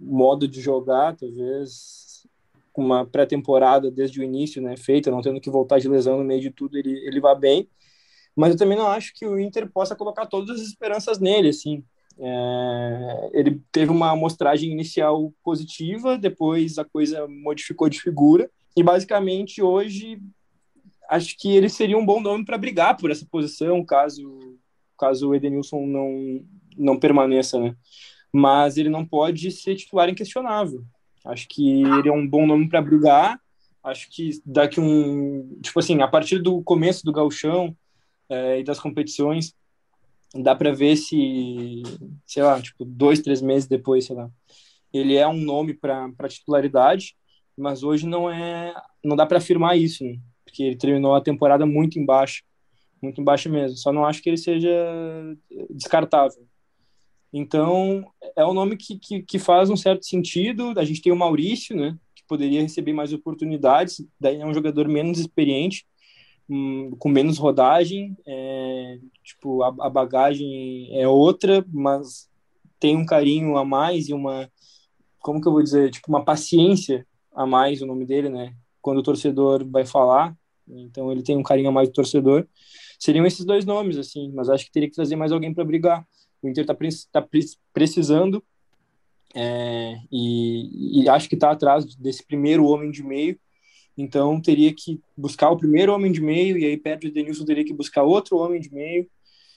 modo 0.00 0.48
de 0.48 0.60
jogar, 0.60 1.16
talvez 1.16 2.26
com 2.72 2.84
uma 2.84 3.06
pré-temporada 3.06 3.90
desde 3.90 4.20
o 4.20 4.22
início, 4.22 4.60
né, 4.60 4.76
feita, 4.76 5.10
não 5.10 5.22
tendo 5.22 5.40
que 5.40 5.48
voltar 5.48 5.78
de 5.78 5.88
lesão 5.88 6.18
no 6.18 6.24
meio 6.24 6.42
de 6.42 6.50
tudo, 6.50 6.76
ele, 6.76 6.92
ele 7.06 7.20
vai 7.20 7.34
bem. 7.34 7.68
Mas 8.34 8.52
eu 8.52 8.58
também 8.58 8.76
não 8.76 8.86
acho 8.86 9.14
que 9.14 9.26
o 9.26 9.40
Inter 9.40 9.70
possa 9.72 9.96
colocar 9.96 10.26
todas 10.26 10.60
as 10.60 10.66
esperanças 10.66 11.18
nele, 11.18 11.48
assim. 11.48 11.82
É, 12.18 13.30
ele 13.32 13.62
teve 13.72 13.90
uma 13.90 14.10
amostragem 14.10 14.70
inicial 14.70 15.32
positiva, 15.42 16.18
depois 16.18 16.76
a 16.76 16.84
coisa 16.84 17.26
modificou 17.26 17.88
de 17.88 18.00
figura, 18.00 18.50
e 18.76 18.82
basicamente 18.82 19.62
hoje 19.62 20.20
acho 21.08 21.36
que 21.38 21.56
ele 21.56 21.68
seria 21.68 21.96
um 21.96 22.04
bom 22.04 22.20
nome 22.20 22.44
para 22.44 22.58
brigar 22.58 22.96
por 22.96 23.10
essa 23.10 23.24
posição, 23.24 23.84
caso, 23.84 24.58
caso 24.98 25.28
o 25.28 25.34
Edenilson 25.34 25.86
não, 25.86 26.44
não 26.76 26.98
permaneça, 26.98 27.58
né? 27.60 27.74
Mas 28.32 28.76
ele 28.76 28.88
não 28.88 29.06
pode 29.06 29.50
ser 29.50 29.76
titular 29.76 30.08
inquestionável. 30.08 30.84
Acho 31.24 31.48
que 31.48 31.82
ele 31.82 32.08
é 32.08 32.12
um 32.12 32.26
bom 32.26 32.46
nome 32.46 32.68
para 32.68 32.82
brigar. 32.82 33.40
Acho 33.82 34.08
que 34.10 34.40
daqui 34.44 34.80
um, 34.80 35.58
tipo 35.62 35.78
assim, 35.78 36.02
a 36.02 36.08
partir 36.08 36.40
do 36.40 36.62
começo 36.62 37.04
do 37.04 37.12
gauchão 37.12 37.74
é, 38.28 38.60
e 38.60 38.64
das 38.64 38.80
competições, 38.80 39.54
dá 40.34 40.54
para 40.54 40.72
ver 40.72 40.96
se, 40.96 41.82
sei 42.26 42.42
lá, 42.42 42.60
tipo 42.60 42.84
dois, 42.84 43.20
três 43.20 43.40
meses 43.40 43.68
depois, 43.68 44.04
sei 44.04 44.16
lá, 44.16 44.28
ele 44.92 45.14
é 45.14 45.26
um 45.26 45.36
nome 45.36 45.72
para 45.72 46.28
titularidade, 46.28 47.16
mas 47.56 47.82
hoje 47.82 48.06
não 48.06 48.30
é, 48.30 48.74
não 49.02 49.16
dá 49.16 49.24
para 49.26 49.38
afirmar 49.38 49.76
isso, 49.76 50.04
né? 50.04 50.18
porque 50.56 50.62
ele 50.62 50.76
terminou 50.76 51.14
a 51.14 51.20
temporada 51.20 51.66
muito 51.66 51.98
embaixo, 51.98 52.42
muito 53.02 53.20
embaixo 53.20 53.50
mesmo. 53.50 53.76
Só 53.76 53.92
não 53.92 54.06
acho 54.06 54.22
que 54.22 54.30
ele 54.30 54.38
seja 54.38 54.70
descartável. 55.68 56.46
Então, 57.30 58.10
é 58.34 58.46
um 58.46 58.54
nome 58.54 58.76
que, 58.76 58.98
que, 58.98 59.22
que, 59.22 59.38
faz 59.38 59.68
um 59.68 59.76
certo 59.76 60.06
sentido. 60.06 60.72
A 60.78 60.84
gente 60.84 61.02
tem 61.02 61.12
o 61.12 61.16
Maurício, 61.16 61.76
né, 61.76 61.98
que 62.14 62.22
poderia 62.26 62.62
receber 62.62 62.94
mais 62.94 63.12
oportunidades, 63.12 64.02
daí 64.18 64.40
é 64.40 64.46
um 64.46 64.54
jogador 64.54 64.88
menos 64.88 65.18
experiente, 65.18 65.84
hum, 66.48 66.96
com 66.98 67.10
menos 67.10 67.36
rodagem, 67.36 68.16
é, 68.26 68.98
tipo, 69.22 69.62
a, 69.62 69.68
a, 69.80 69.90
bagagem 69.90 70.88
é 70.98 71.06
outra, 71.06 71.66
mas 71.68 72.30
tem 72.80 72.96
um 72.96 73.04
carinho 73.04 73.58
a 73.58 73.64
mais 73.64 74.08
e 74.08 74.14
uma, 74.14 74.50
como 75.18 75.40
que 75.40 75.48
eu 75.48 75.52
vou 75.52 75.62
dizer, 75.62 75.90
tipo, 75.90 76.08
uma 76.08 76.24
paciência 76.24 77.06
a 77.36 77.46
mais 77.46 77.82
o 77.82 77.86
nome 77.86 78.04
dele, 78.04 78.28
né, 78.28 78.54
quando 78.80 78.98
o 78.98 79.02
torcedor 79.02 79.64
vai 79.68 79.84
falar, 79.84 80.36
então 80.66 81.12
ele 81.12 81.22
tem 81.22 81.36
um 81.36 81.42
carinho 81.42 81.68
a 81.68 81.72
mais 81.72 81.88
do 81.88 81.94
torcedor. 81.94 82.46
Seriam 82.98 83.26
esses 83.26 83.44
dois 83.44 83.64
nomes, 83.64 83.98
assim, 83.98 84.32
mas 84.32 84.48
acho 84.48 84.64
que 84.64 84.72
teria 84.72 84.88
que 84.88 84.94
trazer 84.94 85.14
mais 85.14 85.30
alguém 85.30 85.52
para 85.54 85.64
brigar. 85.64 86.06
O 86.42 86.48
Inter 86.48 86.64
está 86.64 86.74
tá 87.12 87.28
precisando 87.72 88.42
é, 89.34 89.98
e, 90.10 91.02
e, 91.02 91.08
acho 91.08 91.28
que 91.28 91.34
está 91.34 91.50
atrás 91.50 91.84
desse 91.96 92.26
primeiro 92.26 92.64
homem 92.64 92.90
de 92.90 93.02
meio. 93.02 93.38
Então 93.96 94.40
teria 94.40 94.72
que 94.74 95.00
buscar 95.16 95.50
o 95.50 95.56
primeiro 95.56 95.92
homem 95.92 96.12
de 96.12 96.20
meio 96.20 96.58
e 96.58 96.64
aí 96.64 96.76
perto 96.76 97.06
do 97.06 97.12
Denilson 97.12 97.44
teria 97.44 97.64
que 97.64 97.72
buscar 97.72 98.02
outro 98.02 98.36
homem 98.38 98.60
de 98.60 98.72
meio. 98.72 99.06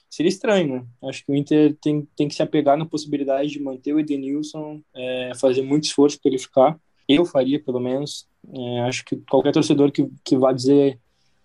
Seria 0.09 0.29
estranho, 0.29 0.67
né? 0.67 0.85
Acho 1.07 1.23
que 1.23 1.31
o 1.31 1.35
Inter 1.35 1.77
tem, 1.81 2.07
tem 2.15 2.27
que 2.27 2.33
se 2.33 2.41
apegar 2.41 2.77
na 2.77 2.85
possibilidade 2.85 3.51
de 3.51 3.61
manter 3.61 3.93
o 3.93 3.99
Edenilson, 3.99 4.81
é, 4.95 5.33
fazer 5.39 5.61
muito 5.61 5.83
esforço 5.83 6.19
para 6.19 6.31
ele 6.31 6.39
ficar. 6.39 6.79
Eu 7.09 7.25
faria, 7.25 7.59
pelo 7.59 7.79
menos. 7.79 8.27
É, 8.53 8.81
acho 8.81 9.03
que 9.03 9.17
qualquer 9.29 9.51
torcedor 9.51 9.91
que, 9.91 10.07
que 10.23 10.37
vá 10.37 10.53
dizer 10.53 10.99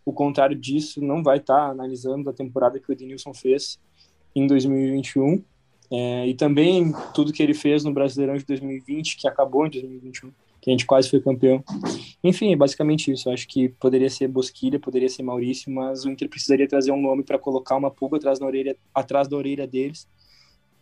o 0.04 0.12
contrário 0.12 0.54
disso 0.54 1.02
não 1.02 1.22
vai 1.22 1.38
estar 1.38 1.56
tá 1.56 1.70
analisando 1.70 2.28
a 2.28 2.32
temporada 2.32 2.78
que 2.78 2.90
o 2.90 2.92
Edenilson 2.92 3.32
fez 3.32 3.80
em 4.36 4.46
2021 4.46 5.42
é, 5.90 6.26
e 6.26 6.34
também 6.34 6.92
tudo 7.14 7.32
que 7.32 7.42
ele 7.42 7.54
fez 7.54 7.84
no 7.84 7.92
Brasileirão 7.92 8.36
de 8.36 8.44
2020, 8.44 9.16
que 9.16 9.26
acabou 9.26 9.66
em 9.66 9.70
2021. 9.70 10.30
que 10.60 10.70
a 10.70 10.72
gente 10.72 10.86
quase 10.86 11.10
foi 11.10 11.20
campeão. 11.20 11.62
Enfim, 12.22 12.52
é 12.52 12.56
basicamente 12.56 13.10
isso. 13.10 13.30
Acho 13.30 13.46
que 13.46 13.68
poderia 13.68 14.08
ser 14.08 14.28
Bosquilha, 14.28 14.80
poderia 14.80 15.08
ser 15.08 15.22
Maurício, 15.22 15.70
mas 15.70 16.04
o 16.04 16.10
Inter 16.10 16.28
precisaria 16.28 16.66
trazer 16.66 16.90
um 16.90 17.00
nome 17.00 17.22
para 17.22 17.38
colocar 17.38 17.76
uma 17.76 17.90
pulga 17.90 18.16
atrás 18.16 18.38
da 18.38 18.46
orelha, 18.46 18.76
atrás 18.94 19.28
da 19.28 19.36
orelha 19.36 19.66
deles 19.66 20.08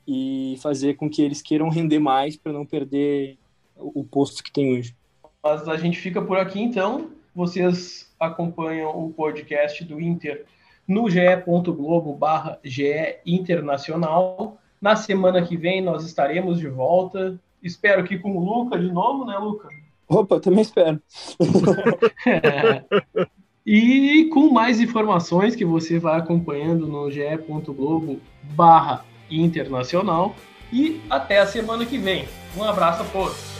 e 0.07 0.57
fazer 0.61 0.95
com 0.95 1.09
que 1.09 1.23
eles 1.23 1.43
queiram 1.43 1.69
render 1.69 1.99
mais 1.99 2.37
para 2.37 2.53
não 2.53 2.65
perder 2.67 3.39
o 3.77 4.05
posto 4.05 4.43
que 4.43 4.53
tem 4.53 4.79
hoje. 4.79 4.97
Mas 5.43 5.69
a 5.69 5.77
gente 5.77 5.99
fica 5.99 6.23
por 6.23 6.37
aqui 6.37 6.61
então. 6.61 7.11
Vocês 7.35 8.13
acompanham 8.19 8.91
o 8.91 9.13
podcast 9.13 9.85
do 9.85 10.01
Inter 10.01 10.45
no 10.87 11.09
ge.globo 11.09 12.15
barra 12.15 12.59
GE 12.63 13.17
Internacional. 13.27 14.59
Na 14.81 14.97
semana 14.97 15.43
que 15.43 15.57
vem 15.57 15.81
nós 15.81 16.05
estaremos 16.05 16.59
de 16.59 16.69
volta. 16.69 17.39
Espero 17.63 18.05
que 18.05 18.19
com 18.19 18.37
o 18.37 18.45
Luca 18.45 18.79
de 18.79 18.91
novo, 18.91 19.25
né, 19.25 19.37
Luca? 19.39 19.69
Opa, 20.09 20.41
também 20.41 20.63
espero. 20.63 21.01
é. 22.27 22.85
E 23.65 24.29
com 24.33 24.51
mais 24.51 24.81
informações 24.81 25.55
que 25.55 25.65
você 25.65 25.97
vai 25.97 26.19
acompanhando 26.19 26.89
no 26.89 27.09
ge.globo 27.11 28.21
barra 28.43 29.05
internacional. 29.31 30.35
E 30.73 31.01
até 31.09 31.39
a 31.39 31.47
semana 31.47 31.87
que 31.87 31.97
vem. 31.97 32.27
Um 32.57 32.65
abraço 32.65 33.03
a 33.03 33.07
todos. 33.07 33.52